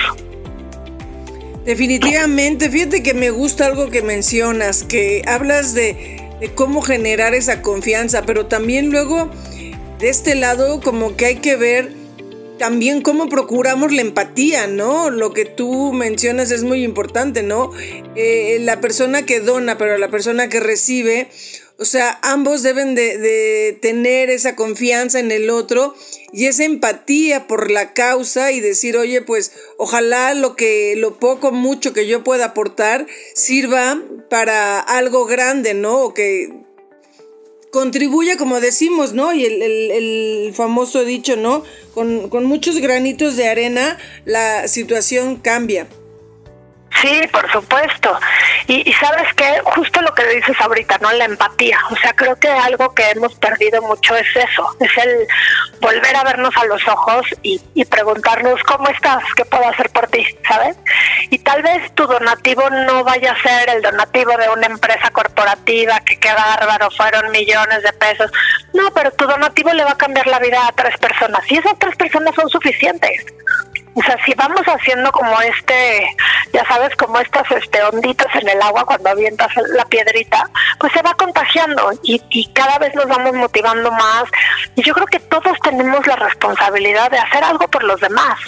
Definitivamente, 1.65 2.69
fíjate 2.69 3.03
que 3.03 3.15
me 3.15 3.31
gusta 3.31 3.67
algo 3.67 3.89
que 3.89 4.03
mencionas, 4.03 4.85
que 4.85 5.23
hablas 5.27 5.75
de, 5.75 6.24
cómo 6.51 6.83
generar 6.83 7.35
esa 7.35 7.63
confianza, 7.63 8.23
pero 8.23 8.47
también 8.47 8.91
luego 8.91 9.31
de 9.99 10.09
este 10.09 10.35
lado 10.35 10.81
como 10.81 11.17
que 11.17 11.27
hay 11.27 11.37
que 11.37 11.57
ver 11.57 11.93
también 12.59 13.03
cómo 13.03 13.29
procuramos 13.29 13.93
la 13.93 14.01
empatía, 14.01 14.67
¿no? 14.67 15.11
Lo 15.11 15.33
que 15.33 15.45
tú 15.45 15.93
mencionas 15.93 16.51
es 16.51 16.63
muy 16.63 16.85
importante, 16.85 17.43
¿no? 17.43 17.73
Eh, 18.15 18.59
la 18.61 18.81
persona 18.81 19.27
que 19.27 19.41
dona, 19.41 19.77
pero 19.77 19.99
la 19.99 20.09
persona 20.09 20.49
que 20.49 20.61
recibe, 20.61 21.29
o 21.77 21.85
sea, 21.85 22.21
ambos 22.23 22.63
deben 22.63 22.95
de, 22.95 23.77
tener 23.83 24.31
esa 24.31 24.55
confianza 24.55 25.19
en 25.19 25.33
el 25.33 25.51
otro 25.51 25.95
y 26.33 26.47
esa 26.47 26.65
empatía 26.65 27.49
por 27.49 27.71
la 27.71 27.93
causa 27.95 28.53
y 28.53 28.61
decir, 28.61 28.97
oye, 28.97 29.23
pues 29.23 29.53
ojalá 29.77 30.35
lo 30.35 30.55
que, 30.55 30.95
lo 30.97 31.19
poco, 31.19 31.51
mucho 31.51 31.93
que 31.93 32.07
yo 32.07 32.23
pueda 32.23 32.47
aportar 32.47 33.07
sirva 33.35 34.01
para 34.31 34.79
algo 34.79 35.27
grande, 35.27 35.75
¿no? 35.75 36.03
O 36.03 36.15
que 36.15 36.53
contribuya, 37.73 38.37
como 38.37 38.61
decimos, 38.61 39.13
¿no? 39.13 39.33
Y 39.33 39.45
el, 39.45 40.53
famoso 40.55 41.05
dicho, 41.05 41.35
¿no? 41.35 41.65
Con, 41.93 42.29
con 42.29 42.45
muchos 42.45 42.79
granitos 42.79 43.37
de 43.37 43.49
arena 43.49 43.99
la 44.25 44.69
situación 44.69 45.37
cambia. 45.37 45.89
Sí, 47.01 47.23
por 47.33 47.51
supuesto. 47.51 48.19
Y, 48.67 48.93
sabes 48.95 49.33
que 49.35 49.61
justo 49.65 50.01
lo 50.01 50.15
que 50.15 50.27
dices 50.27 50.57
ahorita, 50.61 50.99
¿no? 50.99 51.13
La 51.13 51.25
empatía. 51.25 51.79
O 51.91 51.97
sea, 51.97 52.13
creo 52.15 52.37
que 52.37 52.49
algo 52.49 52.95
que 52.95 53.11
hemos 53.11 53.35
perdido 53.35 53.83
mucho 53.83 54.17
es 54.17 54.27
eso, 54.35 54.77
es 54.81 54.91
el 55.05 55.27
volver 55.81 56.17
a 56.17 56.25
vernos 56.25 56.57
a 56.57 56.65
los 56.65 56.87
ojos 56.89 57.27
y, 57.43 57.61
y 57.75 57.85
preguntarnos 57.85 58.63
cómo 58.63 58.89
estás, 58.89 59.23
qué 59.37 59.45
puedo 59.45 59.69
hacer 59.69 59.91
por 59.91 60.07
ti, 60.09 60.25
¿sabes? 60.49 60.77
Y 61.31 61.39
tal 61.39 61.63
vez 61.63 61.95
tu 61.95 62.07
donativo 62.07 62.69
no 62.71 63.05
vaya 63.05 63.33
a 63.33 63.43
ser 63.43 63.69
el 63.71 63.83
donativo 63.83 64.37
de 64.37 64.49
una 64.49 64.67
empresa 64.67 65.11
corporativa 65.11 66.01
que 66.01 66.19
qué 66.19 66.33
bárbaro, 66.33 66.91
fueron 66.91 67.31
millones 67.33 67.83
de 67.83 67.93
pesos. 67.93 68.31
No, 68.73 68.91
pero 68.95 69.11
tu 69.13 69.27
donativo 69.27 69.73
le 69.73 69.85
va 69.85 69.93
a 69.93 69.99
cambiar 69.99 70.27
la 70.27 70.39
vida 70.39 70.67
a 70.67 70.73
tres 70.73 70.97
personas 70.99 71.41
y 71.51 71.59
esas 71.59 71.79
tres 71.79 71.97
personas 71.97 72.35
son 72.35 72.49
suficientes. 72.49 73.27
O 73.95 74.03
sea, 74.03 74.17
si 74.25 74.35
vamos 74.35 74.63
haciendo 74.67 75.11
como 75.13 75.41
este, 75.41 76.07
ya 76.53 76.65
sabes, 76.67 76.95
como 76.97 77.19
estas 77.19 77.49
este, 77.53 77.83
onditas 77.83 78.35
en 78.35 78.49
el 78.49 78.61
agua 78.61 78.85
cuando 78.85 79.11
avientas 79.11 79.53
la 79.75 79.85
piedrita, 79.85 80.49
pues 80.81 80.93
se 80.93 81.03
va 81.03 81.15
contagiando 81.15 81.93
y, 82.03 82.21
y 82.31 82.53
cada 82.53 82.79
vez 82.79 82.95
nos 82.95 83.07
vamos 83.07 83.33
motivando 83.35 83.91
más. 83.93 84.25
Y 84.75 84.83
yo 84.83 84.95
creo 84.95 85.07
que 85.07 85.21
todos 85.21 85.59
tenemos 85.63 86.07
la 86.07 86.17
responsabilidad 86.17 87.11
de 87.11 87.19
hacer 87.19 87.45
algo 87.45 87.69
por 87.69 87.85
los 87.85 88.01
demás. 88.01 88.39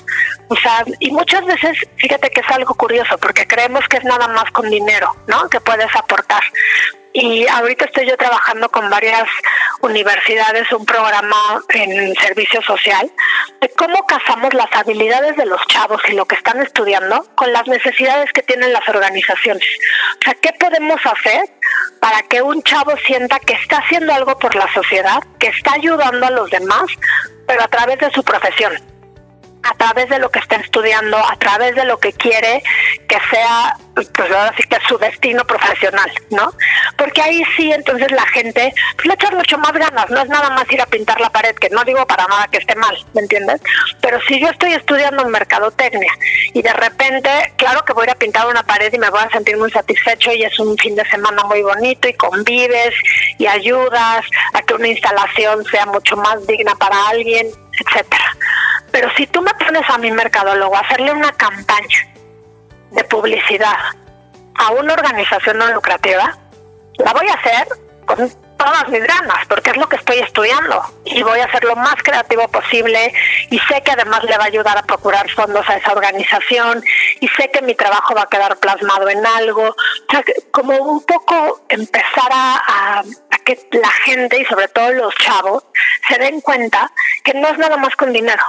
O 0.49 0.57
sea, 0.57 0.85
y 1.00 1.11
muchas 1.11 1.45
veces, 1.45 1.79
fíjate 1.97 2.31
que 2.31 2.41
es 2.41 2.50
algo 2.50 2.75
curioso, 2.75 3.19
porque 3.19 3.47
creemos 3.47 3.87
que 3.88 3.99
es 3.99 4.05
nada 4.05 4.29
más 4.29 4.50
con 4.53 4.69
dinero, 4.71 5.15
¿no? 5.26 5.49
Que 5.49 5.61
puedes 5.61 5.95
aportar. 5.95 6.43
Y 7.18 7.49
ahorita 7.49 7.87
estoy 7.87 8.06
yo 8.06 8.14
trabajando 8.18 8.68
con 8.68 8.90
varias 8.90 9.26
universidades, 9.80 10.70
un 10.70 10.85
programa 10.85 11.62
en 11.70 12.14
servicio 12.16 12.61
social, 12.61 13.11
de 13.58 13.70
cómo 13.70 14.04
casamos 14.06 14.52
las 14.52 14.70
habilidades 14.73 15.35
de 15.37 15.46
los 15.46 15.66
chavos 15.66 16.02
y 16.08 16.12
lo 16.12 16.26
que 16.26 16.35
están 16.35 16.61
estudiando 16.61 17.26
con 17.35 17.50
las 17.54 17.66
necesidades 17.68 18.30
que 18.35 18.42
tienen 18.42 18.70
las 18.70 18.87
organizaciones. 18.87 19.66
O 20.20 20.25
sea, 20.25 20.35
¿qué 20.35 20.52
podemos 20.61 21.00
hacer 21.06 21.40
para 22.02 22.23
que 22.25 22.42
un 22.42 22.62
chavo 22.62 22.94
sienta 23.06 23.38
que 23.38 23.54
está 23.54 23.78
haciendo 23.78 24.12
algo 24.12 24.38
por 24.38 24.54
la 24.54 24.70
sociedad, 24.75 25.23
que 25.38 25.46
está 25.46 25.73
ayudando 25.73 26.26
a 26.26 26.30
los 26.32 26.50
demás, 26.50 26.85
pero 27.46 27.62
a 27.62 27.68
través 27.68 27.99
de 27.99 28.11
su 28.11 28.23
profesión? 28.23 28.75
A 29.70 29.75
través 29.76 30.08
de 30.08 30.18
lo 30.18 30.30
que 30.30 30.38
está 30.38 30.56
estudiando, 30.56 31.16
a 31.16 31.37
través 31.37 31.75
de 31.75 31.85
lo 31.85 31.99
que 31.99 32.12
quiere 32.12 32.62
que 33.08 33.18
sea, 33.30 33.76
pues 33.94 34.08
ahora 34.18 34.52
sí 34.56 34.62
que 34.64 34.78
su 34.88 34.99
destino 34.99 35.44
profesional, 35.44 36.11
¿no? 36.30 36.52
Porque 36.96 37.23
ahí 37.23 37.42
sí, 37.56 37.73
entonces 37.73 38.11
la 38.11 38.26
gente 38.28 38.73
pues, 38.96 39.06
le 39.06 39.14
echa 39.14 39.30
mucho 39.30 39.58
más 39.58 39.73
ganas, 39.73 40.11
no 40.11 40.20
es 40.20 40.28
nada 40.28 40.50
más 40.50 40.70
ir 40.70 40.80
a 40.80 40.87
pintar 40.87 41.20
la 41.20 41.30
pared, 41.30 41.54
que 41.54 41.70
no 41.70 41.85
digo 41.85 42.06
para 42.06 42.26
nada 42.26 42.49
que 42.49 42.58
esté 42.58 42.75
mal, 42.76 42.96
¿me 43.14 43.23
entiendes? 43.23 43.61
Pero 44.00 44.20
si 44.28 44.40
yo 44.40 44.49
estoy 44.49 44.73
estudiando 44.73 45.23
en 45.23 45.30
mercadotecnia 45.30 46.12
y 46.52 46.62
de 46.62 46.73
repente, 46.73 47.30
claro 47.56 47.85
que 47.85 47.92
voy 47.92 48.02
a 48.02 48.04
ir 48.06 48.11
a 48.11 48.14
pintar 48.16 48.46
una 48.46 48.62
pared 48.62 48.92
y 48.92 48.99
me 48.99 49.11
voy 49.11 49.20
a 49.20 49.30
sentir 49.30 49.56
muy 49.56 49.70
satisfecho 49.70 50.32
y 50.32 50.44
es 50.44 50.58
un 50.58 50.76
fin 50.78 50.94
de 50.94 51.04
semana 51.08 51.44
muy 51.44 51.62
bonito 51.62 52.08
y 52.08 52.14
convives 52.14 52.94
y 53.38 53.46
ayudas 53.46 54.25
a 54.52 54.62
que 54.62 54.75
una 54.75 54.88
instalación 54.88 55.64
sea 55.64 55.87
mucho 55.87 56.16
más 56.16 56.46
digna 56.46 56.75
para 56.76 57.08
alguien, 57.08 57.46
etcétera. 57.73 58.37
Pero 58.90 59.11
si 59.16 59.26
tú 59.26 59.43
me 59.43 59.52
pones 59.55 59.88
a 59.88 59.99
mi 59.99 60.11
mercadólogo 60.11 60.76
a 60.76 60.81
hacerle 60.81 61.12
una 61.12 61.33
campaña 61.33 62.07
de 62.90 63.05
publicidad 63.05 63.76
a 64.55 64.71
una 64.71 64.95
organización 64.95 65.59
no 65.59 65.73
lucrativa, 65.73 66.37
la 66.99 67.12
voy 67.12 67.28
a 67.28 67.35
hacer 67.35 67.66
con 68.07 68.31
todas 68.57 68.88
mis 68.88 69.05
ganas, 69.05 69.47
porque 69.49 69.71
es 69.71 69.76
lo 69.76 69.88
que 69.88 69.97
estoy 69.97 70.19
estudiando. 70.19 70.83
Y 71.05 71.23
voy 71.23 71.40
a 71.40 71.50
ser 71.50 71.64
lo 71.64 71.76
más 71.76 71.97
creativo 72.02 72.49
posible 72.49 73.12
y 73.50 73.59
sé 73.61 73.83
que 73.83 73.93
además 73.93 74.25
le 74.25 74.37
va 74.37 74.45
a 74.45 74.47
ayudar 74.47 74.78
a 74.78 74.83
procurar 74.83 75.31
fondos 75.31 75.69
a 75.69 75.76
esa 75.76 75.93
organización 75.93 76.83
y 77.21 77.28
sé 77.28 77.50
que 77.50 77.62
mi 77.62 77.75
trabajo 77.75 78.14
va 78.14 78.23
a 78.23 78.28
quedar 78.28 78.57
plasmado 78.57 79.09
en 79.09 79.25
algo, 79.26 79.69
o 79.69 80.11
sea, 80.11 80.25
como 80.50 80.75
un 80.76 81.05
poco 81.05 81.61
empezar 81.69 82.31
a, 82.33 83.00
a 83.00 83.38
que 83.45 83.59
la 83.73 83.90
gente 84.05 84.40
y 84.40 84.45
sobre 84.47 84.69
todo 84.69 84.93
los 84.93 85.14
chavos 85.16 85.64
se 86.09 86.19
den 86.19 86.40
cuenta 86.40 86.90
que 87.23 87.35
no 87.35 87.49
es 87.49 87.59
nada 87.59 87.76
más 87.76 87.95
con 87.95 88.12
dinero, 88.12 88.43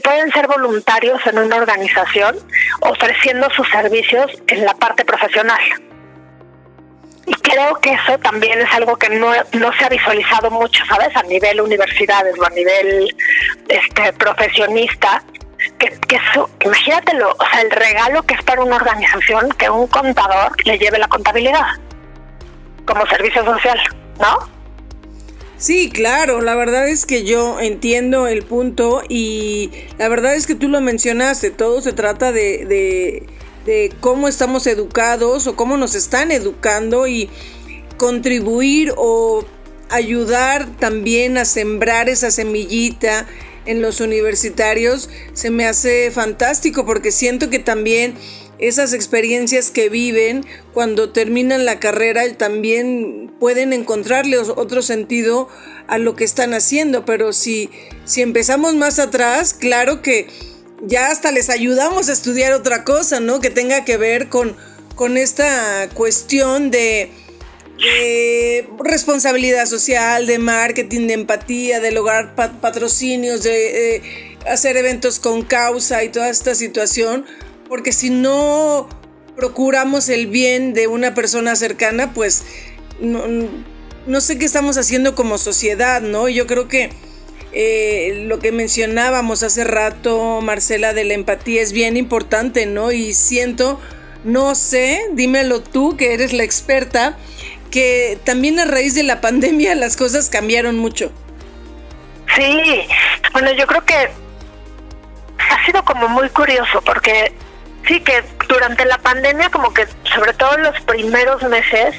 pueden 0.00 0.30
ser 0.32 0.46
voluntarios 0.46 1.20
en 1.26 1.38
una 1.38 1.56
organización 1.56 2.36
ofreciendo 2.80 3.50
sus 3.50 3.68
servicios 3.68 4.30
en 4.46 4.64
la 4.64 4.74
parte 4.74 5.04
profesional. 5.04 5.60
Y 7.26 7.34
creo 7.34 7.80
que 7.80 7.92
eso 7.92 8.18
también 8.18 8.60
es 8.60 8.72
algo 8.72 8.96
que 8.96 9.08
no, 9.08 9.32
se 9.32 9.84
ha 9.84 9.88
visualizado 9.88 10.50
mucho, 10.50 10.84
¿sabes? 10.86 11.16
A 11.16 11.22
nivel 11.22 11.60
universidades 11.60 12.38
o 12.38 12.44
a 12.44 12.50
nivel 12.50 13.14
este, 13.68 14.12
profesionista, 14.12 15.22
que, 15.78 15.88
que 16.06 16.20
imagínatelo, 16.64 17.34
o 17.38 17.46
sea, 17.50 17.62
el 17.62 17.70
regalo 17.70 18.22
que 18.24 18.34
es 18.34 18.42
para 18.42 18.62
una 18.62 18.76
organización 18.76 19.48
que 19.52 19.70
un 19.70 19.86
contador 19.86 20.52
le 20.64 20.78
lleve 20.78 20.98
la 20.98 21.08
contabilidad 21.08 21.64
como 22.84 23.06
servicio 23.06 23.42
social, 23.44 23.80
¿no? 24.20 24.53
Sí, 25.64 25.88
claro, 25.88 26.42
la 26.42 26.54
verdad 26.56 26.88
es 26.90 27.06
que 27.06 27.24
yo 27.24 27.58
entiendo 27.58 28.26
el 28.26 28.42
punto 28.42 29.00
y 29.08 29.70
la 29.96 30.08
verdad 30.08 30.34
es 30.34 30.46
que 30.46 30.54
tú 30.54 30.68
lo 30.68 30.82
mencionaste, 30.82 31.50
todo 31.50 31.80
se 31.80 31.94
trata 31.94 32.32
de, 32.32 33.26
de, 33.64 33.92
cómo 34.00 34.28
estamos 34.28 34.66
educados 34.66 35.46
o 35.46 35.56
cómo 35.56 35.78
nos 35.78 35.94
están 35.94 36.32
educando 36.32 37.06
y 37.06 37.30
contribuir 37.96 38.92
o 38.98 39.42
ayudar 39.88 40.66
también 40.76 41.38
a 41.38 41.46
sembrar 41.46 42.10
esa 42.10 42.30
semillita 42.30 43.26
en 43.64 43.80
los 43.80 44.02
universitarios 44.02 45.08
se 45.32 45.48
me 45.48 45.66
hace 45.66 46.10
fantástico 46.10 46.84
porque 46.84 47.10
siento 47.10 47.48
que 47.48 47.58
también 47.58 48.16
esas 48.58 48.92
experiencias 48.92 49.70
que 49.70 49.88
viven 49.88 50.44
cuando 50.72 51.10
terminan 51.10 51.64
la 51.64 51.80
carrera 51.80 52.22
también 52.36 53.32
pueden 53.40 53.72
encontrarle 53.72 54.38
otro 54.38 54.82
sentido 54.82 55.48
a 55.86 55.98
lo 55.98 56.16
que 56.16 56.24
están 56.24 56.54
haciendo, 56.54 57.04
pero 57.04 57.32
si, 57.32 57.70
si 58.04 58.22
empezamos 58.22 58.74
más 58.74 58.98
atrás, 58.98 59.54
claro 59.54 60.02
que 60.02 60.28
ya 60.82 61.10
hasta 61.10 61.32
les 61.32 61.50
ayudamos 61.50 62.08
a 62.08 62.12
estudiar 62.12 62.52
otra 62.52 62.84
cosa, 62.84 63.20
¿no? 63.20 63.40
Que 63.40 63.50
tenga 63.50 63.84
que 63.84 63.96
ver 63.96 64.28
con, 64.28 64.56
con 64.94 65.16
esta 65.16 65.88
cuestión 65.94 66.70
de, 66.70 67.10
responsabilidad 68.78 69.66
social, 69.66 70.26
de 70.26 70.38
marketing, 70.38 71.08
de 71.08 71.14
empatía, 71.14 71.80
de 71.80 71.90
lograr 71.90 72.34
patrocinios, 72.34 73.42
de 73.42 74.00
hacer 74.48 74.76
eventos 74.76 75.18
con 75.18 75.42
causa 75.42 76.04
y 76.04 76.08
toda 76.08 76.28
esta 76.28 76.54
situación, 76.54 77.26
porque 77.68 77.92
si 77.92 78.10
no 78.10 78.88
procuramos 79.36 80.08
el 80.08 80.26
bien 80.26 80.74
de 80.74 80.86
una 80.86 81.14
persona 81.14 81.56
cercana, 81.56 82.12
pues 82.12 82.44
no, 83.00 84.20
sé 84.20 84.38
qué 84.38 84.44
estamos 84.44 84.78
haciendo 84.78 85.14
como 85.14 85.38
sociedad, 85.38 86.00
¿no? 86.00 86.28
Yo 86.28 86.46
creo 86.46 86.68
que 86.68 86.90
eh, 87.52 88.24
lo 88.26 88.38
que 88.38 88.52
mencionábamos 88.52 89.42
hace 89.42 89.64
rato, 89.64 90.40
Marcela, 90.40 90.92
de 90.92 91.04
la 91.04 91.14
empatía 91.14 91.62
es 91.62 91.72
bien 91.72 91.96
importante, 91.96 92.66
¿no? 92.66 92.92
Y 92.92 93.14
siento, 93.14 93.80
no 94.24 94.54
sé, 94.54 95.00
dímelo 95.12 95.62
tú, 95.62 95.96
que 95.96 96.14
eres 96.14 96.32
la 96.32 96.44
experta, 96.44 97.16
que 97.70 98.18
también 98.24 98.60
a 98.60 98.64
raíz 98.64 98.94
de 98.94 99.02
la 99.02 99.20
pandemia 99.20 99.74
las 99.74 99.96
cosas 99.96 100.28
cambiaron 100.28 100.76
mucho. 100.76 101.10
Sí, 102.36 102.86
bueno, 103.32 103.52
yo 103.52 103.66
creo 103.66 103.84
que 103.84 103.94
ha 103.94 105.66
sido 105.66 105.84
como 105.84 106.08
muy 106.08 106.28
curioso 106.30 106.80
porque 106.84 107.32
Sí, 107.86 108.00
que 108.00 108.24
durante 108.48 108.84
la 108.86 108.98
pandemia, 108.98 109.50
como 109.50 109.72
que 109.74 109.86
sobre 110.14 110.32
todo 110.34 110.54
en 110.56 110.62
los 110.62 110.80
primeros 110.82 111.42
meses, 111.42 111.94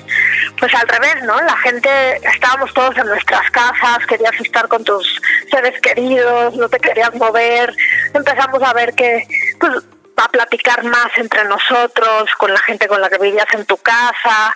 pues 0.60 0.74
al 0.74 0.88
revés, 0.88 1.24
¿no? 1.24 1.40
La 1.42 1.58
gente, 1.58 1.90
estábamos 2.28 2.74
todos 2.74 2.98
en 2.98 3.06
nuestras 3.08 3.50
casas, 3.52 4.06
querías 4.08 4.40
estar 4.40 4.68
con 4.68 4.84
tus 4.84 5.22
seres 5.52 5.80
queridos, 5.82 6.56
no 6.56 6.68
te 6.70 6.80
querías 6.80 7.14
mover, 7.16 7.76
empezamos 8.14 8.64
a 8.64 8.74
ver 8.74 8.94
que, 8.96 9.28
pues, 9.60 9.84
a 10.18 10.30
platicar 10.30 10.84
más 10.86 11.10
entre 11.18 11.44
nosotros, 11.46 12.30
con 12.38 12.52
la 12.54 12.60
gente 12.60 12.88
con 12.88 13.02
la 13.02 13.10
que 13.10 13.18
vivías 13.18 13.54
en 13.54 13.66
tu 13.66 13.78
casa, 13.78 14.56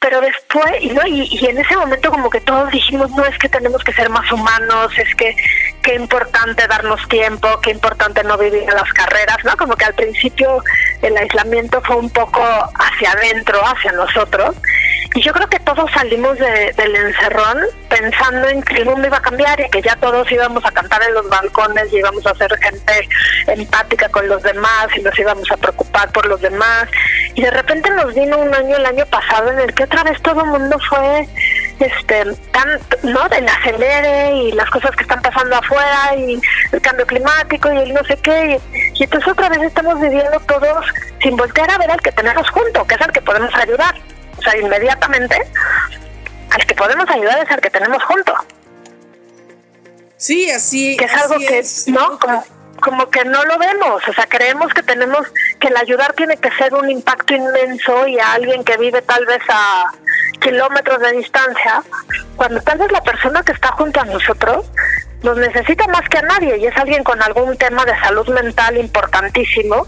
pero 0.00 0.20
después, 0.20 0.66
y, 0.80 0.92
y, 1.40 1.46
en 1.46 1.58
ese 1.58 1.76
momento 1.76 2.10
como 2.10 2.28
que 2.28 2.40
todos 2.40 2.70
dijimos, 2.70 3.10
no, 3.12 3.24
es 3.24 3.38
que 3.38 3.48
tenemos 3.48 3.82
que 3.82 3.92
ser 3.94 4.10
más 4.10 4.30
humanos, 4.30 4.92
es 4.98 5.14
que 5.14 5.34
qué 5.82 5.94
importante 5.94 6.66
darnos 6.66 7.06
tiempo, 7.08 7.48
qué 7.62 7.70
importante 7.70 8.22
no 8.22 8.36
vivir 8.36 8.62
en 8.62 8.74
las 8.74 8.92
carreras, 8.92 9.38
¿no? 9.44 9.56
Como 9.56 9.76
que 9.76 9.86
al 9.86 9.94
principio 9.94 10.62
el 11.00 11.16
aislamiento 11.16 11.80
fue 11.82 11.96
un 11.96 12.10
poco 12.10 12.42
hacia 12.42 13.12
adentro, 13.12 13.60
hacia 13.66 13.92
nosotros, 13.92 14.56
y 14.56 14.93
yo 15.20 15.32
creo 15.32 15.48
que 15.48 15.60
todos 15.60 15.88
salimos 15.92 16.36
del 16.38 16.96
encerrón 16.96 17.58
pensando 17.88 18.48
en 18.48 18.62
que 18.62 18.78
el 18.78 18.86
mundo 18.86 19.06
iba 19.06 19.18
a 19.18 19.22
cambiar 19.22 19.60
y 19.60 19.70
que 19.70 19.80
ya 19.80 19.94
todos 19.96 20.30
íbamos 20.32 20.64
a 20.64 20.72
cantar 20.72 21.00
en 21.04 21.14
los 21.14 21.28
balcones 21.28 21.92
y 21.92 21.98
íbamos 21.98 22.26
a 22.26 22.34
ser 22.34 22.50
gente 22.58 23.08
empática 23.46 24.08
con 24.08 24.26
los 24.26 24.42
demás 24.42 24.88
y 24.96 25.02
nos 25.02 25.16
íbamos 25.16 25.50
a 25.52 25.56
preocupar 25.56 26.10
por 26.10 26.26
los 26.26 26.40
demás. 26.40 26.88
Y 27.36 27.42
de 27.42 27.50
repente 27.52 27.90
nos 27.90 28.12
vino 28.12 28.38
un 28.38 28.52
año, 28.52 28.76
el 28.76 28.86
año 28.86 29.06
pasado, 29.06 29.52
en 29.52 29.60
el 29.60 29.72
que 29.72 29.84
otra 29.84 30.02
vez 30.02 30.20
todo 30.20 30.40
el 30.42 30.50
mundo 30.50 30.78
fue 30.88 31.28
este 31.78 32.24
tan 32.52 32.80
no 33.04 33.28
del 33.28 33.48
acelere 33.48 34.34
y 34.34 34.52
las 34.52 34.68
cosas 34.70 34.90
que 34.96 35.02
están 35.02 35.22
pasando 35.22 35.56
afuera 35.56 36.16
y 36.16 36.40
el 36.72 36.80
cambio 36.80 37.06
climático 37.06 37.72
y 37.72 37.78
el 37.78 37.94
no 37.94 38.02
sé 38.04 38.16
qué. 38.16 38.58
Y, 38.74 38.82
y 39.00 39.04
entonces 39.04 39.30
otra 39.30 39.48
vez 39.48 39.62
estamos 39.62 40.00
viviendo 40.00 40.40
todos 40.40 40.86
sin 41.22 41.36
voltear 41.36 41.70
a 41.70 41.78
ver 41.78 41.90
al 41.92 42.00
que 42.00 42.10
tenemos 42.10 42.48
junto 42.50 42.84
que 42.84 42.96
es 42.96 43.00
al 43.00 43.12
que 43.12 43.22
podemos 43.22 43.54
ayudar 43.54 43.94
sea, 44.44 44.58
inmediatamente 44.58 45.36
al 46.50 46.66
que 46.66 46.74
podemos 46.74 47.08
ayudar 47.10 47.42
es 47.44 47.50
al 47.50 47.60
que 47.60 47.70
tenemos 47.70 48.02
junto. 48.04 48.34
Sí, 50.16 50.50
así 50.50 50.96
que 50.96 51.04
es 51.04 51.12
algo 51.12 51.38
que 51.38 51.62
no 51.88 52.18
como 52.18 52.44
como 52.80 53.08
que 53.08 53.24
no 53.24 53.42
lo 53.44 53.58
vemos, 53.58 54.02
o 54.06 54.12
sea, 54.12 54.26
creemos 54.26 54.72
que 54.74 54.82
tenemos 54.82 55.26
que 55.58 55.68
el 55.68 55.76
ayudar 55.76 56.12
tiene 56.12 56.36
que 56.36 56.50
ser 56.52 56.74
un 56.74 56.90
impacto 56.90 57.34
inmenso 57.34 58.06
y 58.06 58.18
a 58.18 58.32
alguien 58.32 58.64
que 58.64 58.76
vive 58.76 59.00
tal 59.02 59.24
vez 59.26 59.40
a 59.48 59.90
kilómetros 60.40 61.00
de 61.00 61.12
distancia, 61.12 61.82
cuando 62.36 62.60
tal 62.60 62.78
vez 62.78 62.92
la 62.92 63.02
persona 63.02 63.42
que 63.42 63.52
está 63.52 63.68
junto 63.72 64.00
a 64.00 64.04
nosotros 64.04 64.66
nos 65.22 65.36
necesita 65.38 65.86
más 65.86 66.06
que 66.10 66.18
a 66.18 66.22
nadie 66.22 66.58
y 66.58 66.66
es 66.66 66.76
alguien 66.76 67.02
con 67.04 67.22
algún 67.22 67.56
tema 67.56 67.84
de 67.86 67.98
salud 68.00 68.28
mental 68.28 68.76
importantísimo 68.76 69.86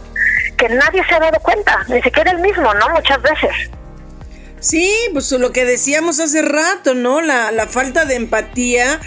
que 0.56 0.68
nadie 0.70 1.04
se 1.06 1.14
ha 1.14 1.20
dado 1.20 1.38
cuenta, 1.40 1.84
ni 1.88 2.00
siquiera 2.00 2.30
el 2.30 2.38
mismo, 2.38 2.72
¿no? 2.72 2.88
Muchas 2.90 3.20
veces. 3.20 3.70
Sí, 4.60 4.90
pues 5.12 5.30
lo 5.32 5.52
que 5.52 5.64
decíamos 5.64 6.18
hace 6.20 6.42
rato, 6.42 6.94
¿no? 6.94 7.20
La, 7.20 7.52
la 7.52 7.66
falta 7.66 8.04
de 8.04 8.14
empatía 8.14 9.00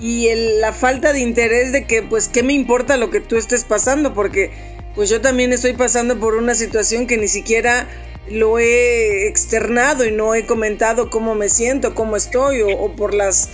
y 0.00 0.28
la 0.60 0.72
falta 0.72 1.12
de 1.12 1.20
interés 1.20 1.72
de 1.72 1.86
que, 1.86 2.02
pues, 2.02 2.28
¿qué 2.28 2.42
me 2.42 2.52
importa 2.52 2.96
lo 2.96 3.10
que 3.10 3.20
tú 3.20 3.36
estés 3.36 3.64
pasando? 3.64 4.14
Porque, 4.14 4.50
pues 4.94 5.08
yo 5.08 5.20
también 5.20 5.52
estoy 5.52 5.72
pasando 5.74 6.18
por 6.18 6.34
una 6.34 6.54
situación 6.54 7.06
que 7.06 7.16
ni 7.16 7.28
siquiera 7.28 7.86
lo 8.28 8.58
he 8.58 9.28
externado 9.28 10.04
y 10.04 10.10
no 10.10 10.34
he 10.34 10.46
comentado 10.46 11.10
cómo 11.10 11.34
me 11.34 11.48
siento, 11.48 11.94
cómo 11.94 12.16
estoy 12.16 12.62
o, 12.62 12.92
por 12.96 13.14
las 13.14 13.50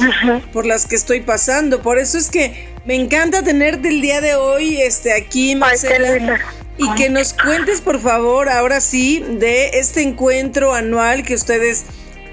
por 0.52 0.66
las 0.66 0.86
que 0.86 0.96
estoy 0.96 1.20
pasando. 1.20 1.82
Por 1.82 1.98
eso 1.98 2.18
es 2.18 2.30
que 2.30 2.68
me 2.84 2.94
encanta 2.94 3.42
tenerte 3.42 3.88
el 3.88 4.00
día 4.00 4.20
de 4.20 4.34
hoy 4.34 4.80
este 4.80 5.12
aquí 5.12 5.54
Marcela 5.54 6.40
y 6.78 6.94
que 6.94 7.10
nos 7.10 7.34
cuentes, 7.34 7.80
por 7.80 8.00
favor, 8.00 8.48
ahora 8.48 8.80
sí, 8.80 9.24
de 9.28 9.78
este 9.78 10.02
encuentro 10.02 10.74
anual 10.74 11.22
que 11.22 11.34
ustedes 11.34 11.84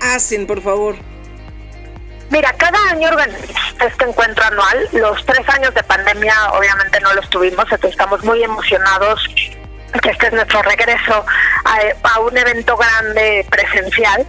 hacen, 0.01 0.47
por 0.47 0.61
favor. 0.61 0.95
Mira, 2.29 2.53
cada 2.53 2.77
año 2.89 3.09
organizamos 3.09 3.75
este 3.85 4.05
encuentro 4.05 4.43
anual. 4.45 4.87
Los 4.93 5.25
tres 5.25 5.47
años 5.49 5.73
de 5.73 5.83
pandemia 5.83 6.33
obviamente 6.53 6.99
no 7.01 7.13
los 7.13 7.29
tuvimos, 7.29 7.65
entonces 7.65 7.91
estamos 7.91 8.23
muy 8.23 8.43
emocionados 8.43 9.19
que 10.01 10.11
este 10.11 10.27
es 10.27 10.33
nuestro 10.33 10.61
regreso 10.61 11.25
a, 11.65 12.15
a 12.15 12.19
un 12.19 12.37
evento 12.37 12.77
grande 12.77 13.45
presencial. 13.49 14.25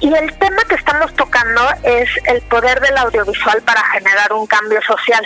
Y 0.00 0.12
el 0.12 0.36
tema 0.38 0.62
que 0.68 0.74
estamos 0.74 1.14
tocando 1.14 1.62
es 1.84 2.08
el 2.26 2.42
poder 2.42 2.80
del 2.80 2.98
audiovisual 2.98 3.62
para 3.62 3.82
generar 3.90 4.32
un 4.32 4.46
cambio 4.46 4.82
social. 4.82 5.24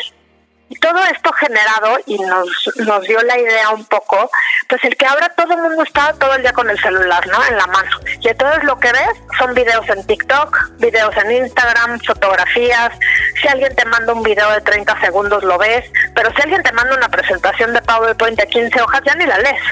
Y 0.69 0.75
todo 0.81 0.99
esto 1.05 1.33
generado 1.33 1.97
y 2.07 2.19
nos, 2.19 2.49
nos 2.77 3.03
dio 3.03 3.21
la 3.23 3.39
idea 3.39 3.71
un 3.71 3.85
poco, 3.85 4.29
pues 4.69 4.83
el 4.83 4.97
que 4.97 5.07
ahora 5.07 5.29
todo 5.37 5.55
el 5.55 5.63
mundo 5.63 5.83
está 5.85 6.13
todo 6.15 6.35
el 6.35 6.43
día 6.43 6.53
con 6.53 6.69
el 6.69 6.79
celular, 6.81 7.25
¿no? 7.29 7.45
En 7.47 7.57
la 7.57 7.67
mano. 7.69 8.01
Y 8.21 8.29
entonces 8.29 8.65
lo 8.65 8.79
que 8.81 8.91
ves 8.91 9.23
son 9.39 9.55
videos 9.55 9.89
en 9.89 10.05
TikTok, 10.05 10.71
videos 10.79 11.17
en 11.19 11.45
Instagram, 11.45 12.01
fotografías. 12.01 12.93
Si 13.41 13.47
alguien 13.47 13.77
te 13.77 13.85
manda 13.85 14.13
un 14.13 14.25
video 14.25 14.51
de 14.51 14.61
30 14.63 15.01
segundos 15.01 15.45
lo 15.45 15.57
ves, 15.57 15.85
pero 16.17 16.33
si 16.35 16.43
alguien 16.43 16.63
te 16.65 16.73
manda 16.73 16.97
una 16.97 17.09
presentación 17.09 17.73
de 17.73 17.83
PowerPoint 17.83 18.39
de 18.39 18.49
15 18.49 18.81
hojas 18.81 19.03
ya 19.05 19.15
ni 19.15 19.27
la 19.27 19.39
lees, 19.39 19.63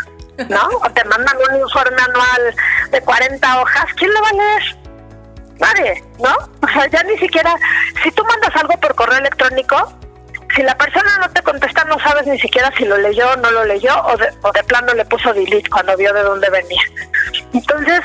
¿no? 0.49 0.68
O 0.83 0.90
te 0.90 1.05
mandan 1.05 1.37
un 1.51 1.61
informe 1.61 2.03
anual 2.03 2.55
de 2.90 3.01
40 3.01 3.61
hojas, 3.61 3.87
¿quién 3.97 4.12
lo 4.12 4.23
va 4.23 4.29
a 4.29 4.33
leer? 4.33 4.77
Nadie, 5.59 6.05
¿no? 6.18 6.35
O 6.62 6.68
sea, 6.73 6.87
ya 6.88 7.03
ni 7.05 7.16
siquiera, 7.18 7.55
si 8.03 8.11
tú 8.12 8.25
mandas 8.25 8.55
algo 8.57 8.79
por 8.81 8.94
correo 8.94 9.18
electrónico, 9.18 9.92
si 10.55 10.62
la 10.62 10.77
persona 10.77 11.18
no 11.18 11.31
te 11.31 11.42
contesta, 11.42 11.85
no 11.85 11.99
sabes 12.01 12.27
ni 12.27 12.38
siquiera 12.38 12.73
si 12.77 12.85
lo 12.85 12.97
leyó 12.99 13.31
o 13.31 13.37
no 13.37 13.51
lo 13.51 13.64
leyó, 13.64 13.94
o 14.05 14.16
de, 14.16 14.33
o 14.42 14.53
de 14.53 14.64
plano 14.64 14.94
le 14.94 15.05
puso 15.05 15.33
delete 15.33 15.68
cuando 15.70 15.97
vio 15.97 16.12
de 16.12 16.23
dónde 16.23 16.51
venía. 16.51 16.83
Entonces, 17.53 18.01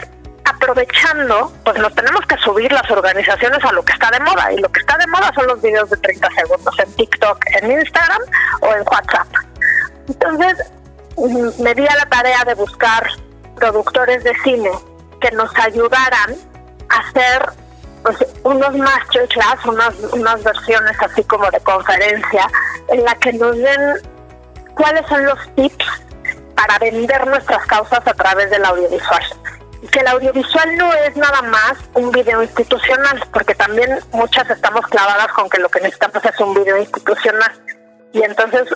aprovechando, 0.45 1.53
pues 1.63 1.77
nos 1.79 1.93
tenemos 1.95 2.25
que 2.25 2.37
subir 2.37 2.71
las 2.71 2.89
organizaciones 2.89 3.63
a 3.63 3.71
lo 3.71 3.83
que 3.83 3.93
está 3.93 4.11
de 4.11 4.19
moda. 4.19 4.51
Y 4.51 4.57
lo 4.57 4.69
que 4.69 4.79
está 4.79 4.97
de 4.97 5.07
moda 5.07 5.31
son 5.35 5.47
los 5.47 5.61
videos 5.61 5.89
de 5.89 5.97
30 5.97 6.27
segundos 6.31 6.79
en 6.79 6.91
TikTok, 6.93 7.45
en 7.61 7.71
Instagram 7.71 8.21
o 8.61 8.73
en 8.73 8.81
WhatsApp. 8.81 9.27
Entonces, 10.07 10.71
me 11.59 11.75
di 11.75 11.85
a 11.87 11.95
la 11.95 12.05
tarea 12.09 12.43
de 12.45 12.53
buscar 12.55 13.07
productores 13.55 14.23
de 14.23 14.33
cine 14.43 14.71
que 15.19 15.31
nos 15.31 15.51
ayudaran 15.57 16.35
a 16.89 16.97
hacer 16.99 17.49
pues, 18.03 18.17
unos 18.43 18.75
masterclass, 18.75 19.65
unas, 19.65 19.93
unas 20.13 20.43
versiones 20.43 20.95
así 21.01 21.23
como 21.23 21.49
de 21.51 21.59
conferencia, 21.59 22.49
en 22.89 23.03
la 23.03 23.15
que 23.15 23.33
nos 23.33 23.57
den 23.57 24.01
cuáles 24.75 25.05
son 25.07 25.25
los 25.25 25.55
tips 25.55 25.85
para 26.55 26.79
vender 26.79 27.27
nuestras 27.27 27.65
causas 27.65 28.05
a 28.05 28.13
través 28.13 28.49
del 28.49 28.65
audiovisual. 28.65 29.23
Que 29.91 29.99
el 29.99 30.07
audiovisual 30.07 30.77
no 30.77 30.93
es 30.93 31.15
nada 31.15 31.41
más 31.43 31.73
un 31.93 32.11
video 32.11 32.43
institucional, 32.43 33.23
porque 33.31 33.55
también 33.55 33.99
muchas 34.11 34.49
estamos 34.49 34.85
clavadas 34.87 35.27
con 35.29 35.49
que 35.49 35.59
lo 35.59 35.69
que 35.69 35.79
necesitamos 35.79 36.23
es 36.23 36.39
un 36.39 36.53
video 36.53 36.77
institucional. 36.77 37.51
Y 38.11 38.23
entonces 38.23 38.67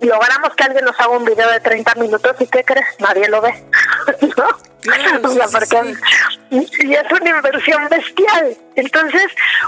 logramos 0.00 0.54
que 0.56 0.64
alguien 0.64 0.84
nos 0.84 0.98
haga 0.98 1.10
un 1.10 1.24
video 1.24 1.50
de 1.50 1.60
30 1.60 1.94
minutos 1.96 2.36
y 2.40 2.46
¿qué 2.46 2.64
crees? 2.64 2.86
Nadie 2.98 3.28
lo 3.28 3.40
ve. 3.40 3.54
¿No? 4.36 4.48
o 5.22 5.28
sea, 5.30 5.46
porque 5.50 5.96
y 6.50 6.94
es 6.94 7.04
una 7.10 7.30
inversión 7.30 7.88
bestial. 7.88 8.56
Entonces, 8.76 9.26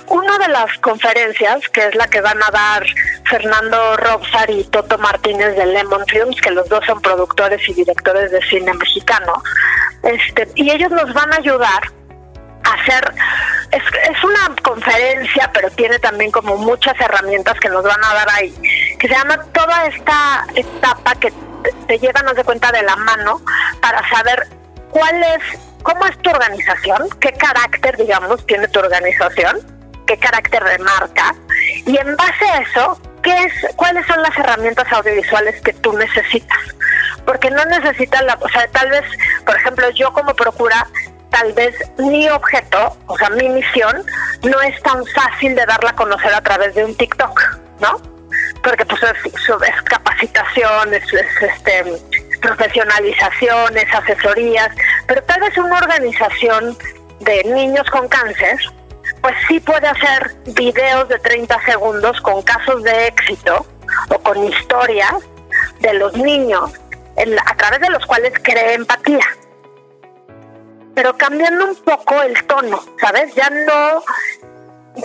una 0.09 0.39
de 0.39 0.49
las 0.49 0.79
conferencias, 0.79 1.69
que 1.71 1.87
es 1.87 1.95
la 1.95 2.07
que 2.09 2.21
van 2.21 2.43
a 2.43 2.51
dar 2.51 2.87
Fernando 3.25 3.97
Robsar 3.97 4.51
y 4.51 4.65
Toto 4.65 4.99
Martínez 4.99 5.57
de 5.57 5.67
Lemon 5.67 6.05
Films, 6.07 6.41
que 6.41 6.51
los 6.51 6.69
dos 6.69 6.85
son 6.85 7.01
productores 7.01 7.67
y 7.69 7.75
directores 7.75 8.31
de 8.31 8.43
cine 8.43 8.73
mexicano, 8.75 9.43
este, 10.03 10.49
y 10.55 10.71
ellos 10.71 10.91
nos 10.91 11.13
van 11.15 11.33
a 11.33 11.37
ayudar 11.37 11.96
hacer, 12.75 13.15
es, 13.71 13.83
es 14.11 14.25
una 14.25 14.55
conferencia, 14.63 15.51
pero 15.53 15.71
tiene 15.71 15.99
también 15.99 16.31
como 16.31 16.57
muchas 16.57 16.99
herramientas 17.01 17.59
que 17.61 17.69
nos 17.69 17.85
van 17.85 18.05
a 18.05 18.15
dar 18.15 18.29
ahí 18.31 18.55
que 18.99 19.09
se 19.09 19.15
llama 19.15 19.39
toda 19.53 19.87
esta 19.87 20.47
etapa 20.55 21.15
que 21.17 21.33
te 21.87 21.99
llevan, 21.99 22.35
de 22.35 22.45
cuenta, 22.45 22.73
de 22.73 22.83
la 22.83 22.97
mano 22.97 23.41
para 23.81 24.09
saber 24.09 24.49
cuál 24.91 25.23
es, 25.23 25.59
cómo 25.83 26.07
es 26.07 26.17
tu 26.19 26.31
organización, 26.31 27.09
qué 27.21 27.33
carácter, 27.33 27.97
digamos, 27.97 28.45
tiene 28.47 28.69
tu 28.69 28.81
organización, 28.81 29.59
qué 30.07 30.19
carácter 30.19 30.63
de 30.65 30.79
marca, 30.79 31.35
y 31.85 31.97
en 31.97 32.17
base 32.17 32.45
a 32.47 32.59
eso, 32.59 33.01
¿qué 33.23 33.45
es, 33.45 33.77
cuáles 33.77 34.07
son 34.07 34.23
las 34.23 34.37
herramientas 34.37 34.91
audiovisuales 34.93 35.61
que 35.63 35.73
tú 35.73 35.93
necesitas. 35.97 36.59
Porque 37.25 37.51
no 37.51 37.65
necesitas 37.65 38.23
la, 38.25 38.39
o 38.41 38.49
sea, 38.49 38.69
tal 38.69 38.89
vez, 38.89 39.03
por 39.45 39.57
ejemplo, 39.57 39.91
yo 39.91 40.13
como 40.13 40.35
procura, 40.35 40.87
tal 41.39 41.53
vez 41.53 41.75
mi 41.99 42.29
objeto, 42.31 42.97
o 43.07 43.19
sea, 43.19 43.29
mi 43.31 43.49
misión, 43.49 44.05
no 44.43 44.61
es 44.63 44.83
tan 44.83 45.05
fácil 45.07 45.55
de 45.55 45.67
darla 45.67 45.91
a 45.91 45.95
conocer 45.95 46.33
a 46.33 46.41
través 46.41 46.75
de 46.75 46.85
un 46.85 46.95
TikTok, 46.95 47.59
¿no? 47.81 48.01
porque 48.63 48.85
pues 48.85 49.01
es, 49.03 49.83
capacitación, 49.85 50.95
es, 50.95 51.05
este, 51.13 51.85
profesionalización, 52.41 53.77
es 53.77 53.95
asesorías, 53.95 54.71
pero 55.07 55.23
tal 55.23 55.41
vez 55.41 55.57
una 55.59 55.79
organización 55.79 56.77
de 57.21 57.45
niños 57.45 57.89
con 57.91 58.09
cáncer, 58.09 58.59
pues 59.21 59.35
sí 59.47 59.61
puede 59.61 59.87
hacer 59.87 60.35
videos 60.47 61.09
de 61.09 61.19
30 61.19 61.65
segundos 61.65 62.21
con 62.23 62.43
casos 62.43 62.83
de 62.83 63.07
éxito 63.07 63.67
o 64.09 64.19
con 64.19 64.43
historias 64.45 65.15
de 65.81 65.95
los 65.95 66.15
niños 66.17 66.73
a 67.47 67.57
través 67.57 67.81
de 67.81 67.91
los 67.91 68.05
cuales 68.07 68.33
cree 68.43 68.75
empatía. 68.75 69.25
Pero 70.97 71.17
cambiando 71.19 71.67
un 71.67 71.77
poco 71.77 72.23
el 72.23 72.43
tono, 72.47 72.83
¿sabes? 72.99 73.35
Ya 73.35 73.51
no 73.51 74.03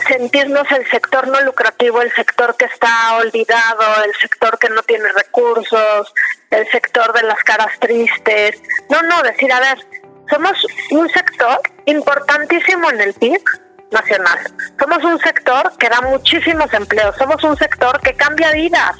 sentirnos 0.08 0.66
el 0.72 0.90
sector 0.90 1.28
no 1.28 1.42
lucrativo, 1.42 2.02
el 2.02 2.14
sector 2.14 2.56
que 2.56 2.64
está 2.64 3.18
olvidado, 3.18 4.04
el 4.06 4.14
sector 4.16 4.58
que 4.58 4.70
no 4.70 4.82
tiene 4.84 5.12
recursos, 5.12 6.14
el 6.50 6.72
sector 6.72 7.12
de 7.12 7.24
las 7.24 7.44
caras 7.44 7.78
tristes. 7.80 8.62
No, 8.90 9.02
no, 9.04 9.22
decir, 9.22 9.52
a 9.52 9.60
ver, 9.60 9.86
somos 10.30 10.66
un 10.92 11.10
sector 11.10 11.60
importantísimo 11.86 12.90
en 12.90 13.02
el 13.02 13.14
PIB 13.14 13.44
nacional. 13.92 14.40
Somos 14.80 15.04
un 15.04 15.20
sector 15.20 15.74
que 15.78 15.90
da 15.90 16.00
muchísimos 16.02 16.74
empleos, 16.74 17.18
somos 17.18 17.44
un 17.44 17.58
sector 17.58 18.00
que 18.00 18.14
cambia 18.14 18.54
vidas, 18.54 18.96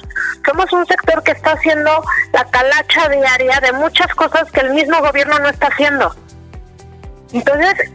somos 0.46 0.70
un 0.74 0.86
sector 0.86 1.22
que 1.22 1.32
está 1.32 1.52
haciendo 1.52 2.04
la 2.34 2.44
talacha 2.44 3.08
diaria 3.08 3.60
de 3.60 3.72
muchas 3.72 4.14
cosas 4.14 4.52
que 4.52 4.60
el 4.60 4.74
mismo 4.74 5.00
gobierno 5.00 5.38
no 5.38 5.48
está 5.48 5.68
haciendo. 5.68 6.14
Entonces, 7.32 7.90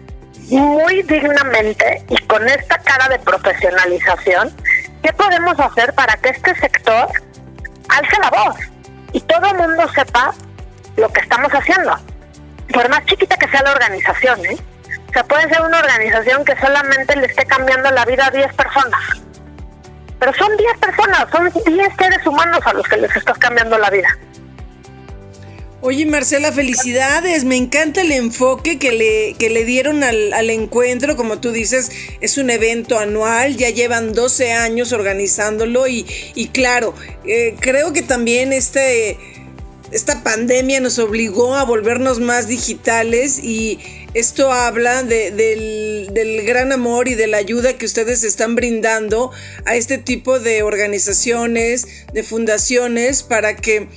muy 0.50 1.02
dignamente 1.04 2.04
y 2.10 2.18
con 2.26 2.48
esta 2.48 2.78
cara 2.80 3.10
de 3.10 3.20
profesionalización, 3.20 4.56
¿qué 5.04 5.14
podemos 5.14 5.60
hacer 5.60 5.94
para 5.94 6.16
que 6.18 6.30
este 6.30 6.56
sector 6.56 7.08
alce 7.90 8.18
la 8.22 8.30
voz 8.30 8.58
y 9.12 9.22
todo 9.22 9.46
el 9.48 9.58
mundo 9.58 9.88
sepa 9.94 10.34
lo 10.96 11.10
que 11.10 11.22
estamos 11.22 11.52
haciendo? 11.52 11.98
Por 12.74 12.90
más 12.90 13.06
chiquita 13.06 13.38
que 13.38 13.48
sea 13.50 13.62
la 13.64 13.72
organización, 13.72 14.46
¿eh? 14.46 14.58
O 15.10 15.14
sea, 15.14 15.24
puede 15.24 15.50
ser 15.50 15.62
una 15.62 15.80
organización 15.80 16.44
que 16.44 16.56
solamente 16.58 17.16
le 17.16 17.28
esté 17.28 17.46
cambiando 17.46 17.92
la 17.92 18.06
vida 18.06 18.28
a 18.28 18.32
10 18.32 18.54
personas. 18.54 19.02
Pero 20.20 20.34
son 20.34 20.58
10 20.58 20.78
personas, 20.80 21.28
son 21.32 21.52
10 21.66 21.96
seres 21.98 22.26
humanos 22.26 22.60
a 22.66 22.74
los 22.74 22.88
que 22.88 22.98
les 22.98 23.16
estás 23.16 23.38
cambiando 23.38 23.78
la 23.78 23.90
vida. 23.90 24.10
Oye 25.88 26.06
Marcela, 26.06 26.52
felicidades, 26.52 27.46
me 27.46 27.56
encanta 27.56 28.02
el 28.02 28.12
enfoque 28.12 28.78
que 28.78 28.92
le, 28.92 29.36
que 29.40 29.50
le 29.50 29.64
dieron 29.64 30.04
al, 30.04 30.50
encuentro, 30.50 31.16
como 31.16 31.40
tú 31.40 31.54
dices, 31.54 31.90
es 32.20 32.38
un 32.38 32.50
evento 32.50 33.00
anual, 33.00 33.56
ya 33.56 33.70
llevan 33.70 34.12
12 34.12 34.52
años 34.52 34.92
organizándolo 34.92 35.88
y, 35.88 36.06
y 36.36 36.50
claro, 36.50 36.94
eh, 37.26 37.56
creo 37.62 37.94
que 37.94 38.02
también 38.02 38.52
este, 38.52 39.18
esta 39.94 40.24
pandemia 40.24 40.82
nos 40.82 41.00
obligó 41.00 41.56
a 41.56 41.64
volvernos 41.64 42.20
más 42.20 42.50
digitales 42.50 43.42
y 43.42 43.80
esto 44.14 44.52
habla 44.52 45.04
del, 45.04 46.10
del 46.12 46.42
gran 46.46 46.74
amor 46.74 47.08
y 47.08 47.16
de 47.16 47.28
la 47.28 47.38
ayuda 47.38 47.78
que 47.78 47.86
ustedes 47.86 48.26
están 48.26 48.56
brindando 48.56 49.32
a 49.64 49.78
este 49.78 49.98
tipo 49.98 50.42
de 50.42 50.64
organizaciones, 50.64 51.88
de 52.12 52.24
fundaciones, 52.24 53.24
para 53.24 53.56
que 53.56 53.88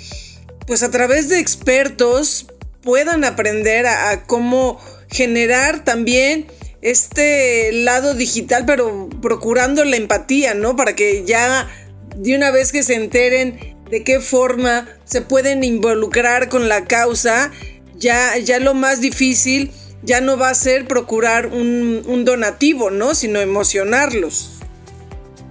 pues 0.70 0.84
a 0.84 0.90
través 0.92 1.28
de 1.28 1.40
expertos 1.40 2.46
puedan 2.80 3.24
aprender 3.24 3.88
a, 3.88 4.22
cómo 4.22 4.80
generar 5.10 5.82
también 5.82 6.46
este 6.80 7.72
lado 7.72 8.14
digital, 8.14 8.66
pero 8.66 9.08
procurando 9.20 9.84
la 9.84 9.96
empatía, 9.96 10.54
¿no? 10.54 10.76
Para 10.76 10.94
que 10.94 11.24
ya 11.24 11.68
de 12.14 12.36
una 12.36 12.52
vez 12.52 12.70
que 12.70 12.84
se 12.84 12.94
enteren 12.94 13.76
de 13.90 14.04
qué 14.04 14.20
forma 14.20 14.86
se 15.02 15.22
pueden 15.22 15.64
involucrar 15.64 16.48
con 16.48 16.68
la 16.68 16.84
causa, 16.84 17.50
ya, 17.96 18.38
ya 18.38 18.60
lo 18.60 18.72
más 18.72 19.00
difícil 19.00 19.72
ya 20.02 20.20
no 20.20 20.38
va 20.38 20.50
a 20.50 20.54
ser 20.54 20.86
procurar 20.86 21.48
un, 21.48 22.04
un 22.06 22.24
donativo, 22.24 22.90
¿no? 22.90 23.16
Sino 23.16 23.40
emocionarlos. 23.40 24.60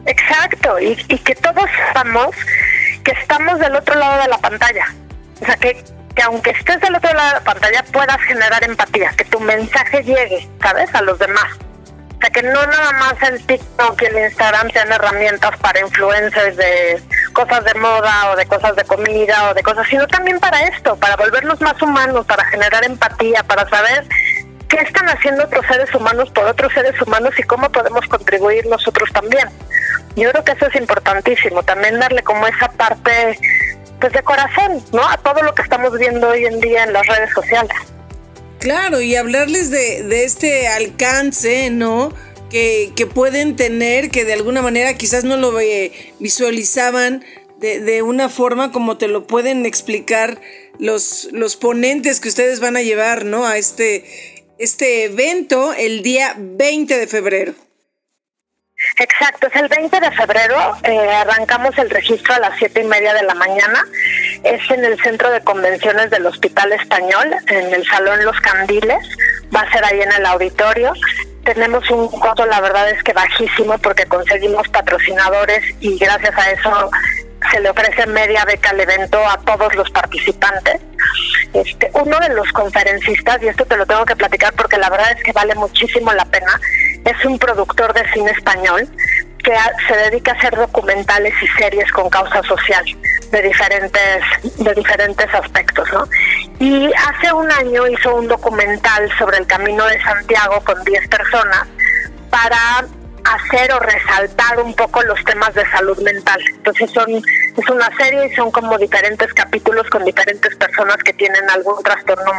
Exacto, 0.05 0.79
y, 0.79 0.97
y 1.10 1.17
que 1.17 1.36
todos 1.36 1.65
sabemos 1.93 2.34
que 3.03 3.12
estamos 3.12 3.60
del 3.60 3.75
otro 3.75 3.95
lado 3.95 4.21
de 4.21 4.29
la 4.29 4.38
pantalla. 4.38 4.95
O 5.41 5.45
sea, 5.45 5.56
que, 5.58 5.84
que 6.15 6.21
aunque 6.23 6.52
estés 6.52 6.80
del 6.82 6.95
otro 6.95 7.13
lado 7.13 7.28
de 7.30 7.34
la 7.36 7.43
pantalla 7.43 7.84
puedas 7.91 8.21
generar 8.21 8.63
empatía, 8.63 9.12
que 9.17 9.25
tu 9.25 9.39
mensaje 9.39 10.04
llegue, 10.04 10.47
¿sabes? 10.62 10.93
A 10.93 11.02
los 11.02 11.17
demás. 11.19 11.58
O 12.19 12.21
sea, 12.21 12.30
que 12.32 12.43
no 12.43 12.65
nada 12.65 12.91
más 12.93 13.13
el 13.23 13.45
TikTok 13.45 14.02
y 14.02 14.06
el 14.06 14.17
Instagram 14.25 14.69
sean 14.71 14.91
herramientas 14.91 15.58
para 15.60 15.80
influencers 15.80 16.58
de 16.58 17.02
cosas 17.32 17.63
de 17.63 17.73
moda 17.75 18.32
o 18.32 18.36
de 18.36 18.45
cosas 18.45 18.75
de 18.75 18.84
comida 18.84 19.49
o 19.49 19.54
de 19.54 19.63
cosas, 19.63 19.88
sino 19.88 20.06
también 20.08 20.38
para 20.39 20.62
esto, 20.63 20.97
para 20.97 21.15
volvernos 21.15 21.62
más 21.62 21.82
humanos, 21.82 22.25
para 22.25 22.43
generar 22.45 22.84
empatía, 22.84 23.41
para 23.43 23.67
saber 23.69 24.06
qué 24.67 24.82
están 24.82 25.08
haciendo 25.08 25.45
otros 25.45 25.65
seres 25.65 25.93
humanos 25.95 26.30
por 26.32 26.45
otros 26.45 26.73
seres 26.73 27.02
humanos 27.02 27.34
y 27.38 27.43
cómo 27.43 27.71
podemos 27.71 28.06
contribuir 28.08 28.65
nosotros 28.67 29.10
también. 29.13 29.47
Yo 30.17 30.30
creo 30.32 30.43
que 30.43 30.52
eso 30.52 30.67
es 30.67 30.75
importantísimo, 30.75 31.63
también 31.63 31.99
darle 31.99 32.21
como 32.23 32.45
esa 32.47 32.69
parte 32.71 33.39
pues 33.99 34.13
de 34.13 34.23
corazón, 34.23 34.83
¿no? 34.93 35.01
A 35.07 35.17
todo 35.17 35.41
lo 35.43 35.53
que 35.53 35.62
estamos 35.62 35.97
viendo 35.97 36.29
hoy 36.29 36.45
en 36.45 36.59
día 36.59 36.83
en 36.83 36.93
las 36.93 37.05
redes 37.07 37.31
sociales. 37.33 37.75
Claro, 38.59 39.01
y 39.01 39.15
hablarles 39.15 39.71
de, 39.71 40.03
de 40.03 40.23
este 40.23 40.67
alcance, 40.67 41.69
¿no? 41.69 42.13
Que, 42.49 42.91
que, 42.95 43.05
pueden 43.05 43.55
tener, 43.55 44.09
que 44.09 44.25
de 44.25 44.33
alguna 44.33 44.62
manera 44.62 44.95
quizás 44.95 45.23
no 45.23 45.38
lo 45.38 45.53
visualizaban 46.19 47.23
de, 47.59 47.79
de, 47.79 48.01
una 48.01 48.27
forma 48.27 48.71
como 48.71 48.97
te 48.97 49.07
lo 49.07 49.27
pueden 49.27 49.65
explicar 49.65 50.41
los, 50.79 51.29
los 51.31 51.57
ponentes 51.57 52.19
que 52.19 52.29
ustedes 52.29 52.59
van 52.59 52.75
a 52.75 52.81
llevar, 52.81 53.25
¿no? 53.25 53.45
A 53.45 53.57
este, 53.57 54.03
este 54.57 55.03
evento 55.03 55.73
el 55.73 56.01
día 56.01 56.35
20 56.38 56.97
de 56.97 57.07
febrero. 57.07 57.53
Exacto, 58.99 59.47
es 59.47 59.55
el 59.55 59.69
20 59.69 59.97
de 59.97 60.12
febrero, 60.12 60.75
eh, 60.83 61.09
arrancamos 61.09 61.77
el 61.77 61.89
registro 61.89 62.33
a 62.33 62.39
las 62.39 62.57
siete 62.57 62.81
y 62.81 62.83
media 62.83 63.13
de 63.13 63.23
la 63.23 63.33
mañana, 63.33 63.85
es 64.43 64.59
en 64.69 64.83
el 64.83 65.01
centro 65.01 65.31
de 65.31 65.41
convenciones 65.41 66.09
del 66.09 66.25
Hospital 66.25 66.73
Español, 66.73 67.33
en 67.47 67.73
el 67.73 67.88
Salón 67.88 68.25
Los 68.25 68.38
Candiles, 68.41 68.99
va 69.55 69.62
a 69.62 69.71
ser 69.71 69.85
ahí 69.85 70.01
en 70.01 70.12
el 70.12 70.25
auditorio. 70.25 70.91
Tenemos 71.45 71.89
un 71.89 72.09
costo, 72.09 72.45
la 72.45 72.59
verdad 72.59 72.89
es 72.89 73.01
que 73.03 73.13
bajísimo, 73.13 73.77
porque 73.77 74.05
conseguimos 74.05 74.67
patrocinadores 74.67 75.63
y 75.79 75.97
gracias 75.97 76.38
a 76.38 76.51
eso 76.51 76.91
se 77.51 77.59
le 77.59 77.69
ofrece 77.69 78.05
media 78.07 78.45
beca 78.45 78.69
al 78.69 78.79
evento 78.79 79.19
a 79.27 79.38
todos 79.39 79.73
los 79.75 79.89
participantes. 79.91 80.81
Este, 81.53 81.89
uno 81.93 82.19
de 82.19 82.29
los 82.29 82.51
conferencistas, 82.51 83.41
y 83.41 83.47
esto 83.47 83.65
te 83.65 83.77
lo 83.77 83.85
tengo 83.85 84.05
que 84.05 84.15
platicar 84.15 84.53
porque 84.53 84.77
la 84.77 84.89
verdad 84.89 85.12
es 85.17 85.23
que 85.23 85.31
vale 85.31 85.55
muchísimo 85.55 86.13
la 86.13 86.25
pena, 86.25 86.59
es 87.05 87.25
un 87.25 87.39
productor 87.39 87.93
de 87.93 88.07
cine 88.12 88.31
español 88.31 88.88
que 89.43 89.55
se 89.88 89.95
dedica 89.95 90.31
a 90.31 90.35
hacer 90.35 90.55
documentales 90.55 91.33
y 91.41 91.47
series 91.59 91.89
con 91.91 92.09
causa 92.09 92.43
social 92.43 92.83
de 93.31 93.41
diferentes 93.41 94.23
de 94.57 94.73
diferentes 94.73 95.33
aspectos, 95.33 95.88
¿no? 95.93 96.07
Y 96.59 96.91
hace 96.93 97.31
un 97.31 97.49
año 97.51 97.88
hizo 97.88 98.15
un 98.15 98.27
documental 98.27 99.09
sobre 99.17 99.38
el 99.38 99.47
Camino 99.47 99.85
de 99.85 100.01
Santiago 100.03 100.62
con 100.65 100.83
10 100.83 101.07
personas 101.07 101.67
para 102.29 102.85
hacer 103.23 103.71
o 103.73 103.79
resaltar 103.79 104.60
un 104.60 104.73
poco 104.75 105.01
los 105.03 105.23
temas 105.25 105.53
de 105.53 105.65
salud 105.69 105.97
mental. 106.01 106.41
Entonces 106.55 106.91
son 106.91 107.10
es 107.12 107.69
una 107.69 107.89
serie 107.97 108.27
y 108.27 108.36
son 108.36 108.51
como 108.51 108.77
diferentes 108.77 109.34
capítulos 109.34 109.89
con 109.89 110.05
diferentes 110.05 110.55
personas 110.55 110.97
que 110.97 111.13
tienen 111.13 111.49
algún 111.49 111.82
trastorno, 111.84 112.32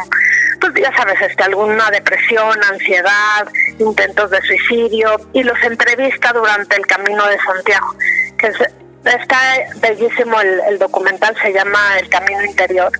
pues 0.59 0.73
ya 0.75 0.95
sabes, 0.95 1.21
este 1.21 1.43
alguna 1.43 1.89
depresión, 1.91 2.57
ansiedad, 2.71 3.47
intentos 3.79 4.31
de 4.31 4.41
suicidio 4.41 5.19
y 5.33 5.43
los 5.43 5.61
entrevista 5.63 6.33
durante 6.33 6.75
el 6.75 6.85
Camino 6.87 7.25
de 7.27 7.37
Santiago, 7.39 7.95
que 8.37 8.51
está 9.05 9.39
bellísimo 9.77 10.39
el, 10.41 10.61
el 10.69 10.79
documental, 10.79 11.35
se 11.41 11.53
llama 11.53 11.99
El 11.99 12.09
Camino 12.09 12.43
Interior. 12.43 12.91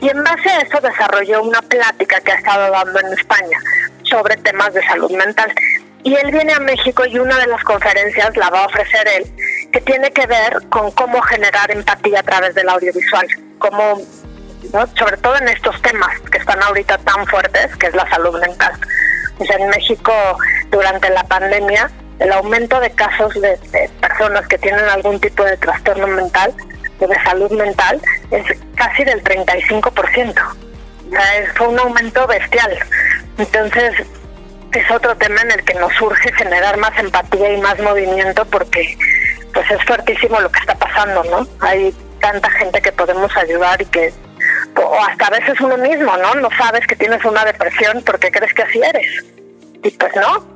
Y 0.00 0.08
en 0.08 0.22
base 0.22 0.48
a 0.48 0.60
eso 0.60 0.80
desarrolló 0.80 1.42
una 1.42 1.60
plática 1.62 2.20
que 2.20 2.32
ha 2.32 2.36
estado 2.36 2.70
dando 2.70 3.00
en 3.00 3.12
España 3.12 3.58
sobre 4.02 4.36
temas 4.36 4.72
de 4.74 4.82
salud 4.86 5.10
mental. 5.10 5.52
Y 6.08 6.14
él 6.14 6.32
viene 6.32 6.54
a 6.54 6.60
México 6.60 7.04
y 7.04 7.18
una 7.18 7.36
de 7.36 7.48
las 7.48 7.62
conferencias 7.64 8.34
la 8.34 8.48
va 8.48 8.62
a 8.62 8.66
ofrecer 8.66 9.06
él, 9.08 9.30
que 9.70 9.82
tiene 9.82 10.10
que 10.10 10.26
ver 10.26 10.66
con 10.70 10.90
cómo 10.92 11.20
generar 11.20 11.70
empatía 11.70 12.20
a 12.20 12.22
través 12.22 12.54
del 12.54 12.66
audiovisual, 12.70 13.26
cómo, 13.58 14.00
sobre 14.94 15.18
todo 15.18 15.36
en 15.36 15.48
estos 15.48 15.82
temas 15.82 16.18
que 16.32 16.38
están 16.38 16.62
ahorita 16.62 16.96
tan 16.96 17.26
fuertes, 17.26 17.76
que 17.76 17.88
es 17.88 17.94
la 17.94 18.08
salud 18.08 18.40
mental. 18.40 18.72
Pues 19.36 19.50
en 19.50 19.68
México, 19.68 20.12
durante 20.70 21.10
la 21.10 21.24
pandemia, 21.24 21.90
el 22.20 22.32
aumento 22.32 22.80
de 22.80 22.90
casos 22.92 23.34
de, 23.34 23.58
personas 24.00 24.46
que 24.48 24.56
tienen 24.56 24.86
algún 24.86 25.20
tipo 25.20 25.44
de 25.44 25.58
trastorno 25.58 26.06
mental 26.06 26.54
de 27.00 27.22
salud 27.22 27.50
mental 27.50 28.00
es 28.30 28.46
casi 28.76 29.04
del 29.04 29.22
35%. 29.22 29.92
O 29.92 31.10
sea, 31.10 31.22
fue 31.54 31.68
un 31.68 31.78
aumento 31.78 32.26
bestial. 32.26 32.78
Entonces, 33.36 34.06
es 34.72 34.90
otro 34.90 35.16
tema 35.16 35.40
en 35.42 35.52
el 35.52 35.64
que 35.64 35.74
nos 35.74 35.98
urge 36.00 36.32
generar 36.32 36.76
más 36.76 36.96
empatía 36.98 37.52
y 37.52 37.60
más 37.60 37.78
movimiento 37.80 38.44
porque 38.46 38.96
pues 39.54 39.70
es 39.70 39.82
fuertísimo 39.84 40.40
lo 40.40 40.50
que 40.50 40.60
está 40.60 40.74
pasando, 40.74 41.24
¿no? 41.24 41.46
Hay 41.60 41.94
tanta 42.20 42.50
gente 42.50 42.82
que 42.82 42.92
podemos 42.92 43.34
ayudar 43.36 43.80
y 43.80 43.86
que 43.86 44.12
o 44.76 45.00
hasta 45.00 45.26
a 45.26 45.30
veces 45.30 45.60
uno 45.60 45.76
mismo, 45.78 46.16
¿no? 46.16 46.34
No 46.36 46.48
sabes 46.56 46.86
que 46.86 46.96
tienes 46.96 47.24
una 47.24 47.44
depresión 47.44 48.02
porque 48.04 48.30
crees 48.30 48.52
que 48.54 48.62
así 48.62 48.80
eres. 48.80 49.24
Y 49.82 49.90
pues 49.90 50.14
no. 50.16 50.46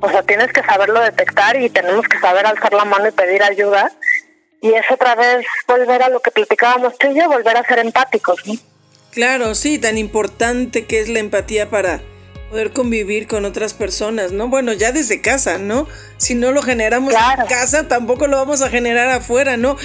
O 0.00 0.10
sea, 0.10 0.22
tienes 0.22 0.52
que 0.52 0.62
saberlo 0.62 1.00
detectar 1.00 1.60
y 1.60 1.68
tenemos 1.70 2.06
que 2.08 2.18
saber 2.18 2.46
alzar 2.46 2.72
la 2.72 2.84
mano 2.84 3.08
y 3.08 3.12
pedir 3.12 3.42
ayuda. 3.42 3.90
Y 4.62 4.72
es 4.74 4.84
otra 4.90 5.14
vez 5.14 5.46
volver 5.66 6.02
a 6.02 6.08
lo 6.08 6.20
que 6.20 6.30
platicábamos 6.30 6.98
tú 6.98 7.10
y 7.10 7.18
yo, 7.18 7.28
volver 7.28 7.56
a 7.56 7.64
ser 7.64 7.78
empáticos, 7.78 8.46
¿no? 8.46 8.54
Claro, 9.12 9.54
sí, 9.54 9.78
tan 9.78 9.98
importante 9.98 10.86
que 10.86 11.00
es 11.00 11.08
la 11.08 11.18
empatía 11.18 11.68
para 11.68 12.00
poder 12.50 12.72
convivir 12.72 13.28
con 13.28 13.44
otras 13.44 13.74
personas, 13.74 14.32
¿no? 14.32 14.48
Bueno, 14.48 14.72
ya 14.72 14.90
desde 14.90 15.20
casa, 15.20 15.58
¿no? 15.58 15.86
Si 16.16 16.34
no 16.34 16.50
lo 16.50 16.62
generamos 16.62 17.14
en 17.14 17.46
casa, 17.46 17.86
tampoco 17.86 18.26
lo 18.26 18.36
vamos 18.38 18.60
a 18.60 18.68
generar 18.68 19.08
afuera, 19.08 19.56
¿no? 19.56 19.76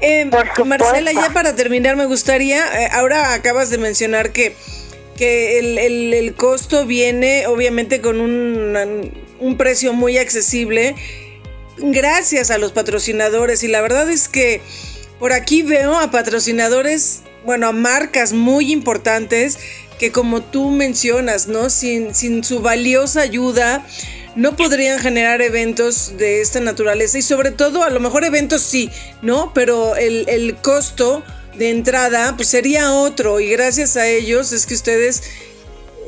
Eh, 0.00 0.30
Marcela, 0.64 1.12
ya 1.12 1.30
para 1.34 1.54
terminar, 1.54 1.96
me 1.96 2.06
gustaría, 2.06 2.64
eh, 2.82 2.88
ahora 2.92 3.34
acabas 3.34 3.68
de 3.68 3.76
mencionar 3.76 4.32
que, 4.32 4.56
que 5.18 5.58
el, 5.58 6.14
el, 6.14 6.34
costo 6.34 6.86
viene 6.86 7.46
obviamente 7.46 8.00
con 8.00 8.20
un, 8.22 9.12
un 9.38 9.56
precio 9.58 9.92
muy 9.92 10.16
accesible 10.16 10.94
gracias 11.76 12.50
a 12.50 12.56
los 12.56 12.72
patrocinadores 12.72 13.62
y 13.62 13.68
la 13.68 13.82
verdad 13.82 14.10
es 14.10 14.28
que 14.28 14.62
por 15.18 15.32
aquí 15.32 15.62
veo 15.62 15.98
a 15.98 16.10
patrocinadores, 16.10 17.22
bueno, 17.44 17.68
a 17.68 17.72
marcas 17.72 18.32
muy 18.32 18.72
importantes 18.72 19.58
que 19.98 20.12
como 20.12 20.42
tú 20.42 20.70
mencionas, 20.70 21.48
¿no? 21.48 21.70
Sin, 21.70 22.14
sin 22.14 22.44
su 22.44 22.60
valiosa 22.60 23.20
ayuda 23.20 23.86
no 24.36 24.56
podrían 24.56 24.98
generar 24.98 25.42
eventos 25.42 26.16
de 26.18 26.40
esta 26.40 26.60
naturaleza 26.60 27.18
y 27.18 27.22
sobre 27.22 27.52
todo 27.52 27.84
a 27.84 27.90
lo 27.90 28.00
mejor 28.00 28.24
eventos 28.24 28.62
sí, 28.62 28.90
¿no? 29.22 29.52
Pero 29.54 29.96
el, 29.96 30.28
el 30.28 30.56
costo 30.56 31.22
de 31.56 31.70
entrada 31.70 32.34
pues 32.36 32.48
sería 32.48 32.92
otro 32.92 33.38
y 33.40 33.48
gracias 33.48 33.96
a 33.96 34.08
ellos 34.08 34.52
es 34.52 34.66
que 34.66 34.74
ustedes 34.74 35.22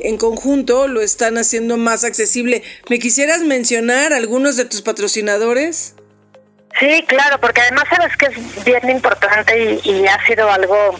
en 0.01 0.17
conjunto 0.17 0.87
lo 0.87 1.01
están 1.01 1.37
haciendo 1.37 1.77
más 1.77 2.03
accesible. 2.03 2.63
¿Me 2.89 2.99
quisieras 2.99 3.41
mencionar 3.41 4.13
algunos 4.13 4.57
de 4.57 4.65
tus 4.65 4.81
patrocinadores? 4.81 5.93
Sí, 6.79 7.03
claro, 7.07 7.39
porque 7.39 7.61
además 7.61 7.85
sabes 7.89 8.15
que 8.17 8.27
es 8.27 8.63
bien 8.65 8.89
importante 8.89 9.79
y, 9.83 10.05
ha 10.07 10.23
sido 10.25 10.49
algo 10.51 10.99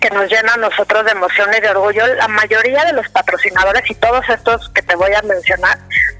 que 0.00 0.10
nos 0.10 0.30
llena 0.30 0.54
a 0.54 0.58
nosotros 0.58 1.04
de 1.04 1.10
emoción 1.10 1.50
y 1.56 1.60
de 1.60 1.70
orgullo. 1.70 2.06
La 2.14 2.28
mayoría 2.28 2.84
de 2.84 2.92
los 2.92 3.08
patrocinadores 3.08 3.90
y 3.90 3.94
todos 3.94 4.28
estos 4.28 4.68
que 4.70 4.82
te 4.82 4.94
voy 4.94 5.12
a 5.14 5.22
mencionar 5.22 5.78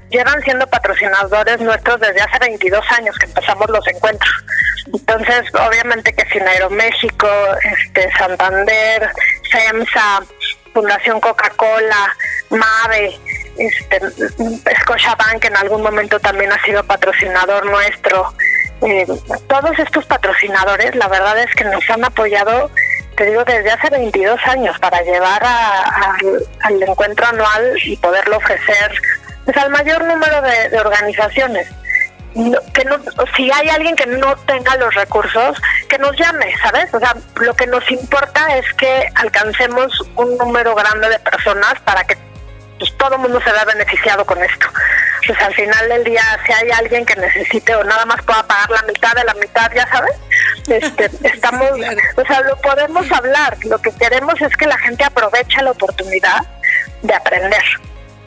llevan 0.09 0.41
siendo 0.43 0.67
patrocinadores 0.67 1.59
nuestros 1.59 1.99
desde 1.99 2.21
hace 2.21 2.39
22 2.39 2.83
años 2.91 3.17
que 3.17 3.27
empezamos 3.27 3.69
los 3.69 3.87
encuentros. 3.87 4.33
Entonces, 4.93 5.43
obviamente 5.53 6.13
que 6.13 6.27
sin 6.29 6.45
Aeroméxico, 6.45 7.29
este, 7.63 8.11
Santander, 8.17 9.09
SEMSA, 9.51 10.23
Fundación 10.73 11.19
Coca-Cola, 11.21 12.15
MAVE, 12.49 13.19
este, 13.57 13.99
Scotiabank 14.81 15.45
en 15.45 15.57
algún 15.57 15.81
momento 15.81 16.19
también 16.19 16.51
ha 16.51 16.61
sido 16.63 16.83
patrocinador 16.83 17.65
nuestro. 17.65 18.33
Eh, 18.81 19.07
todos 19.47 19.79
estos 19.79 20.05
patrocinadores, 20.05 20.95
la 20.95 21.07
verdad 21.07 21.39
es 21.39 21.53
que 21.55 21.63
nos 21.63 21.89
han 21.89 22.03
apoyado, 22.05 22.69
te 23.15 23.25
digo, 23.25 23.43
desde 23.43 23.71
hace 23.71 23.89
22 23.89 24.39
años 24.45 24.77
para 24.79 25.01
llevar 25.01 25.43
al 25.43 26.83
encuentro 26.83 27.25
anual 27.25 27.73
y 27.83 27.97
poderlo 27.97 28.37
ofrecer 28.37 28.91
pues, 29.45 29.57
al 29.57 29.71
mayor 29.71 30.03
número 30.03 30.41
de, 30.41 30.79
organizaciones. 30.79 31.67
que 32.73 32.85
no, 32.85 32.97
si 33.35 33.49
hay 33.51 33.69
alguien 33.69 33.95
que 33.95 34.05
no 34.05 34.35
tenga 34.45 34.75
los 34.75 34.93
recursos, 34.93 35.57
que 35.89 35.97
nos 35.97 36.15
llame, 36.15 36.53
¿sabes? 36.61 36.93
O 36.93 36.99
sea, 36.99 37.15
lo 37.37 37.55
que 37.55 37.65
nos 37.65 37.89
importa 37.89 38.57
es 38.57 38.71
que 38.75 39.09
alcancemos 39.15 39.91
un 40.15 40.37
número 40.37 40.75
grande 40.75 41.09
de 41.09 41.19
personas 41.19 41.73
para 41.83 42.03
que 42.03 42.15
pues 42.79 42.95
todo 42.97 43.15
el 43.15 43.21
mundo 43.21 43.41
se 43.41 43.51
vea 43.51 43.65
beneficiado 43.65 44.25
con 44.25 44.41
esto. 44.43 44.67
Pues 45.25 45.41
al 45.41 45.53
final 45.53 45.89
del 45.89 46.03
día, 46.03 46.21
si 46.45 46.53
hay 46.53 46.71
alguien 46.71 47.05
que 47.05 47.15
necesite 47.15 47.75
o 47.75 47.83
nada 47.83 48.05
más 48.05 48.21
pueda 48.23 48.43
pagar 48.43 48.69
la 48.69 48.81
mitad 48.83 49.13
de 49.13 49.23
la 49.23 49.33
mitad, 49.35 49.71
ya 49.73 49.87
sabes, 49.87 50.15
este, 50.67 51.09
estamos, 51.27 51.71
o 52.15 52.25
sea, 52.25 52.41
lo 52.41 52.57
podemos 52.57 53.11
hablar. 53.11 53.57
Lo 53.65 53.79
que 53.79 53.91
queremos 53.91 54.39
es 54.41 54.55
que 54.55 54.67
la 54.67 54.77
gente 54.77 55.03
aproveche 55.03 55.61
la 55.61 55.71
oportunidad 55.71 56.45
de 57.01 57.13
aprender. 57.13 57.63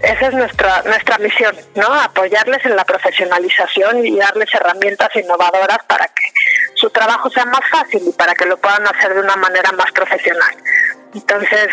Esa 0.02 0.28
es 0.28 0.34
nuestra 0.34 0.82
nuestra 0.82 1.18
misión, 1.18 1.54
¿no? 1.74 1.92
Apoyarles 1.92 2.64
en 2.64 2.74
la 2.74 2.84
profesionalización 2.84 4.06
y 4.06 4.16
darles 4.16 4.48
herramientas 4.54 5.10
innovadoras 5.14 5.78
para 5.86 6.06
que 6.06 6.24
su 6.74 6.88
trabajo 6.88 7.28
sea 7.28 7.44
más 7.44 7.60
fácil 7.70 8.02
y 8.08 8.12
para 8.12 8.34
que 8.34 8.46
lo 8.46 8.56
puedan 8.56 8.86
hacer 8.86 9.12
de 9.12 9.20
una 9.20 9.36
manera 9.36 9.72
más 9.72 9.92
profesional. 9.92 10.56
Entonces, 11.14 11.68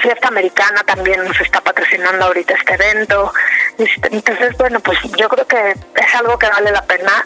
Fiesta 0.00 0.28
Americana 0.28 0.82
también 0.84 1.24
nos 1.24 1.40
está 1.40 1.60
patrocinando 1.60 2.26
ahorita 2.26 2.54
este 2.54 2.74
evento. 2.74 3.32
Este, 3.78 4.14
entonces, 4.14 4.56
bueno, 4.58 4.80
pues 4.80 4.98
yo 5.16 5.28
creo 5.28 5.46
que 5.46 5.70
es 5.70 6.14
algo 6.14 6.38
que 6.38 6.48
vale 6.48 6.70
la 6.70 6.82
pena. 6.82 7.24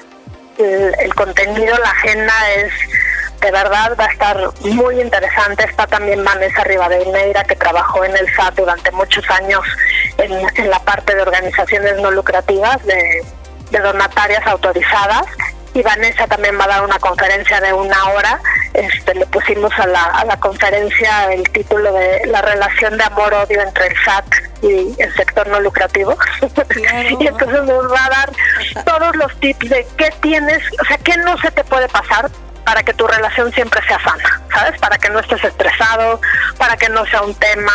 El, 0.58 1.14
contenido, 1.14 1.76
la 1.78 1.90
agenda 1.90 2.34
es 2.56 2.72
de 3.40 3.50
verdad 3.50 3.96
va 3.98 4.04
a 4.04 4.12
estar 4.12 4.38
muy 4.60 5.00
interesante. 5.00 5.64
Está 5.64 5.86
también 5.86 6.22
Vanessa 6.22 6.62
Rivadeneira, 6.64 7.44
que 7.44 7.56
trabajó 7.56 8.04
en 8.04 8.14
el 8.16 8.32
SAT 8.34 8.56
durante 8.56 8.90
muchos 8.92 9.28
años 9.30 9.64
en, 10.18 10.32
en 10.56 10.70
la 10.70 10.78
parte 10.80 11.14
de 11.14 11.22
organizaciones 11.22 11.96
no 11.96 12.10
lucrativas, 12.10 12.84
de, 12.84 13.24
de 13.70 13.78
donatarias 13.78 14.46
autorizadas 14.46 15.26
y 15.74 15.82
Vanessa 15.82 16.26
también 16.26 16.58
va 16.58 16.64
a 16.64 16.68
dar 16.68 16.84
una 16.84 16.98
conferencia 16.98 17.60
de 17.60 17.72
una 17.72 18.10
hora. 18.10 18.40
Este, 18.74 19.14
le 19.14 19.26
pusimos 19.26 19.72
a 19.78 19.86
la, 19.86 20.04
a 20.04 20.24
la 20.24 20.38
conferencia 20.38 21.32
el 21.32 21.42
título 21.50 21.92
de 21.92 22.26
la 22.26 22.40
relación 22.40 22.96
de 22.96 23.04
amor-odio 23.04 23.60
entre 23.60 23.88
el 23.88 23.94
SAT 24.04 24.26
y 24.62 25.02
el 25.02 25.14
sector 25.16 25.48
no 25.48 25.60
lucrativo. 25.60 26.16
y 27.20 27.26
entonces 27.26 27.64
nos 27.64 27.92
va 27.92 28.06
a 28.06 28.10
dar 28.10 28.32
todos 28.84 29.16
los 29.16 29.34
tips 29.40 29.68
de 29.68 29.86
qué 29.96 30.12
tienes, 30.20 30.62
o 30.80 30.84
sea, 30.84 30.98
qué 30.98 31.16
no 31.18 31.36
se 31.38 31.50
te 31.50 31.64
puede 31.64 31.88
pasar 31.88 32.30
para 32.64 32.82
que 32.84 32.94
tu 32.94 33.06
relación 33.06 33.52
siempre 33.52 33.80
sea 33.86 33.98
sana, 34.00 34.40
¿sabes? 34.54 34.78
Para 34.78 34.96
que 34.98 35.10
no 35.10 35.18
estés 35.18 35.42
estresado, 35.42 36.20
para 36.56 36.76
que 36.76 36.88
no 36.88 37.04
sea 37.06 37.22
un 37.22 37.34
tema 37.34 37.72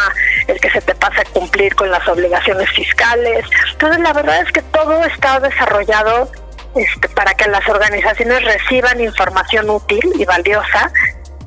el 0.47 0.59
que 0.61 0.69
se 0.69 0.79
te 0.79 0.95
pase 0.95 1.21
a 1.21 1.25
cumplir 1.25 1.75
con 1.75 1.91
las 1.91 2.07
obligaciones 2.07 2.69
fiscales. 2.71 3.45
Entonces, 3.73 3.99
la 3.99 4.13
verdad 4.13 4.39
es 4.41 4.51
que 4.53 4.61
todo 4.61 5.03
está 5.03 5.39
desarrollado 5.41 6.31
este, 6.75 7.09
para 7.09 7.33
que 7.33 7.49
las 7.49 7.67
organizaciones 7.67 8.43
reciban 8.43 8.99
información 9.01 9.69
útil 9.69 10.01
y 10.15 10.25
valiosa. 10.25 10.91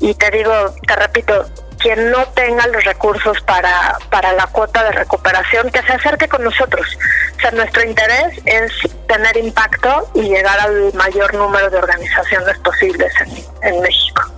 Y 0.00 0.14
te 0.14 0.30
digo, 0.30 0.52
te 0.86 0.96
repito, 0.96 1.46
quien 1.78 2.10
no 2.10 2.26
tenga 2.28 2.66
los 2.68 2.84
recursos 2.84 3.40
para, 3.42 3.98
para 4.10 4.32
la 4.32 4.46
cuota 4.46 4.84
de 4.84 4.92
recuperación, 4.92 5.70
que 5.70 5.82
se 5.82 5.92
acerque 5.92 6.28
con 6.28 6.42
nosotros. 6.44 6.86
O 7.36 7.40
sea, 7.40 7.50
nuestro 7.52 7.84
interés 7.84 8.40
es 8.44 8.72
tener 9.06 9.36
impacto 9.36 10.10
y 10.14 10.22
llegar 10.22 10.58
al 10.60 10.92
mayor 10.94 11.34
número 11.34 11.70
de 11.70 11.78
organizaciones 11.78 12.58
posibles 12.58 13.12
en 13.62 13.80
México. 13.80 14.38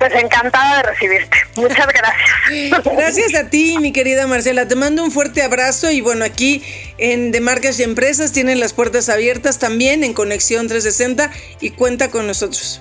Pues 0.01 0.15
encantada 0.15 0.79
de 0.79 0.83
recibirte. 0.85 1.37
Muchas 1.57 1.87
gracias. 1.93 2.85
Gracias 2.85 3.35
a 3.35 3.51
ti, 3.51 3.77
mi 3.79 3.93
querida 3.93 4.27
Marcela. 4.27 4.67
Te 4.67 4.75
mando 4.75 5.05
un 5.05 5.13
fuerte 5.13 5.43
abrazo 5.43 5.91
y 5.91 6.01
bueno, 6.01 6.25
aquí 6.25 6.65
en 6.97 7.33
De 7.33 7.41
Marcas 7.41 7.79
y 7.79 7.83
Empresas 7.83 8.33
tienen 8.33 8.61
las 8.61 8.73
puertas 8.73 9.11
abiertas 9.11 9.59
también 9.59 10.03
en 10.03 10.15
Conexión 10.15 10.69
360 10.69 11.31
y 11.61 11.71
cuenta 11.73 12.11
con 12.11 12.27
nosotros. 12.27 12.81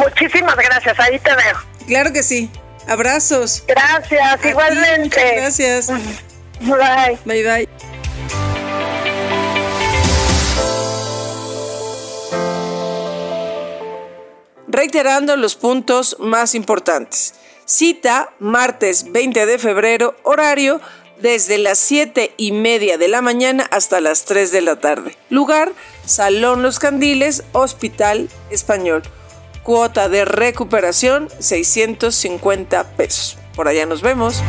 Muchísimas 0.00 0.56
gracias, 0.56 0.98
ahí 0.98 1.18
te 1.18 1.30
veo. 1.30 1.56
Claro 1.86 2.12
que 2.12 2.22
sí. 2.22 2.50
Abrazos. 2.88 3.62
Gracias, 3.66 4.44
igualmente. 4.44 5.20
gracias. 5.36 5.88
Bye. 6.60 7.18
Bye 7.24 7.44
bye. 7.44 7.68
reiterando 14.70 15.36
los 15.36 15.56
puntos 15.56 16.16
más 16.20 16.54
importantes. 16.54 17.34
Cita 17.66 18.32
martes 18.38 19.12
20 19.12 19.44
de 19.44 19.58
febrero, 19.58 20.16
horario 20.22 20.80
desde 21.20 21.58
las 21.58 21.78
7 21.78 22.32
y 22.36 22.52
media 22.52 22.96
de 22.96 23.08
la 23.08 23.20
mañana 23.20 23.66
hasta 23.70 24.00
las 24.00 24.24
3 24.24 24.52
de 24.52 24.62
la 24.62 24.76
tarde. 24.76 25.16
Lugar, 25.28 25.72
Salón 26.06 26.62
Los 26.62 26.78
Candiles, 26.78 27.44
Hospital 27.52 28.30
Español. 28.50 29.02
Cuota 29.70 30.08
de 30.08 30.24
recuperación, 30.24 31.28
650 31.38 32.82
pesos. 32.96 33.38
Por 33.54 33.68
allá 33.68 33.86
nos 33.86 34.02
vemos. 34.02 34.42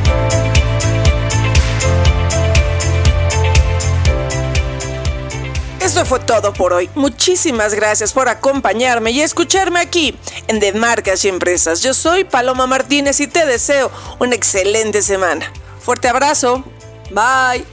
Esto 5.80 6.06
fue 6.08 6.22
todo 6.22 6.54
por 6.54 6.74
hoy. 6.74 6.90
Muchísimas 6.96 7.76
gracias 7.76 8.14
por 8.14 8.30
acompañarme 8.30 9.12
y 9.12 9.22
escucharme 9.22 9.80
aquí 9.80 10.18
en 10.48 10.60
De 10.60 10.74
Marcas 10.74 11.24
y 11.24 11.28
Empresas. 11.28 11.84
Yo 11.84 11.94
soy 11.94 12.24
Paloma 12.24 12.66
Martínez 12.66 13.20
y 13.20 13.28
te 13.28 13.46
deseo 13.46 13.92
una 14.18 14.34
excelente 14.34 15.04
semana. 15.04 15.46
Fuerte 15.82 16.10
abrazo. 16.10 16.64
Bye. 17.12 17.64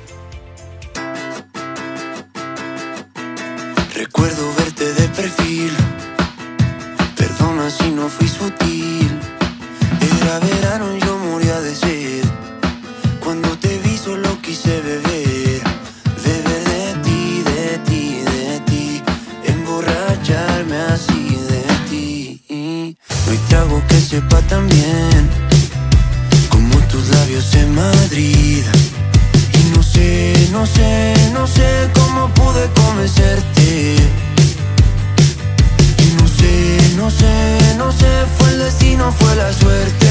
Recuerdo 3.95 4.53
verte 4.55 4.93
de 4.93 5.09
perfil. 5.09 5.88
Sutil. 8.39 9.11
Era 10.21 10.39
verano 10.39 10.97
y 10.97 11.01
yo 11.01 11.19
moría 11.19 11.61
de 11.61 11.75
sed. 11.75 12.25
Cuando 13.23 13.49
te 13.59 13.79
vi 13.79 13.97
solo 13.97 14.41
quise 14.43 14.81
beber. 14.81 15.39
que 23.87 24.01
sepa 24.01 24.41
tan 24.43 24.67
bien 24.69 25.29
como 26.49 26.79
tus 26.89 27.09
labios 27.09 27.55
en 27.55 27.75
Madrid. 27.75 28.65
Y 29.53 29.77
no 29.77 29.83
sé, 29.83 30.49
no 30.53 30.67
sé, 30.67 31.15
no 31.33 31.47
sé 31.47 31.91
cómo 31.95 32.29
pude 32.35 32.69
convencerte. 32.75 33.97
No 36.99 37.09
sé, 37.13 37.77
no 37.77 37.93
sé, 37.93 38.11
fue 38.39 38.51
el 38.51 38.59
destino, 38.59 39.13
fue 39.13 39.37
la 39.37 39.53
suerte. 39.53 40.09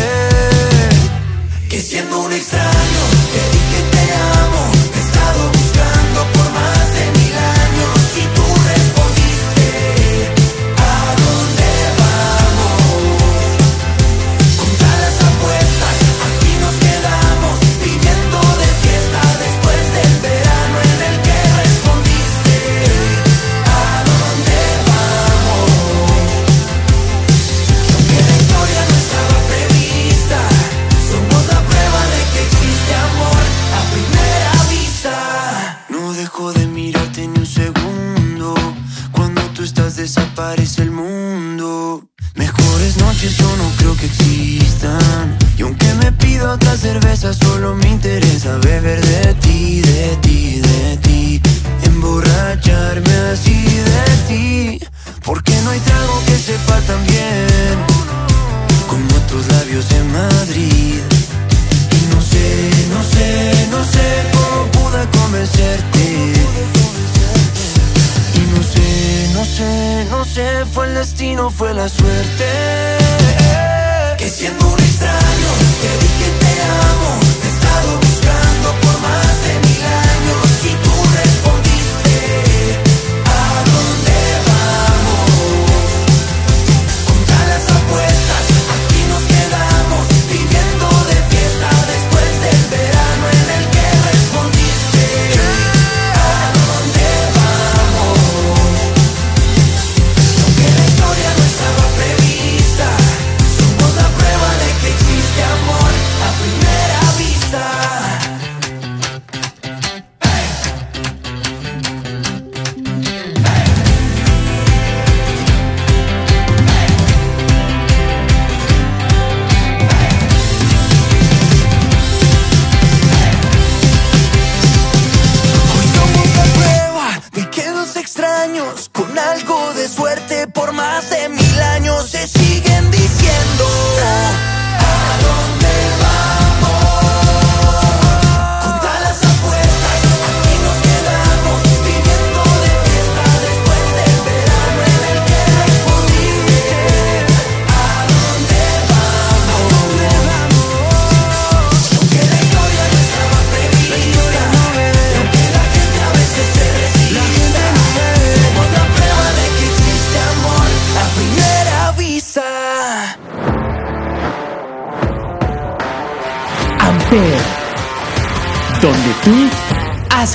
Que 1.69 1.81
siendo 1.81 2.17
un 2.21 2.31
extraño 2.31 3.01
te 3.33 3.41
dije 3.55 3.79
te 3.91 4.03
amo, 4.39 4.76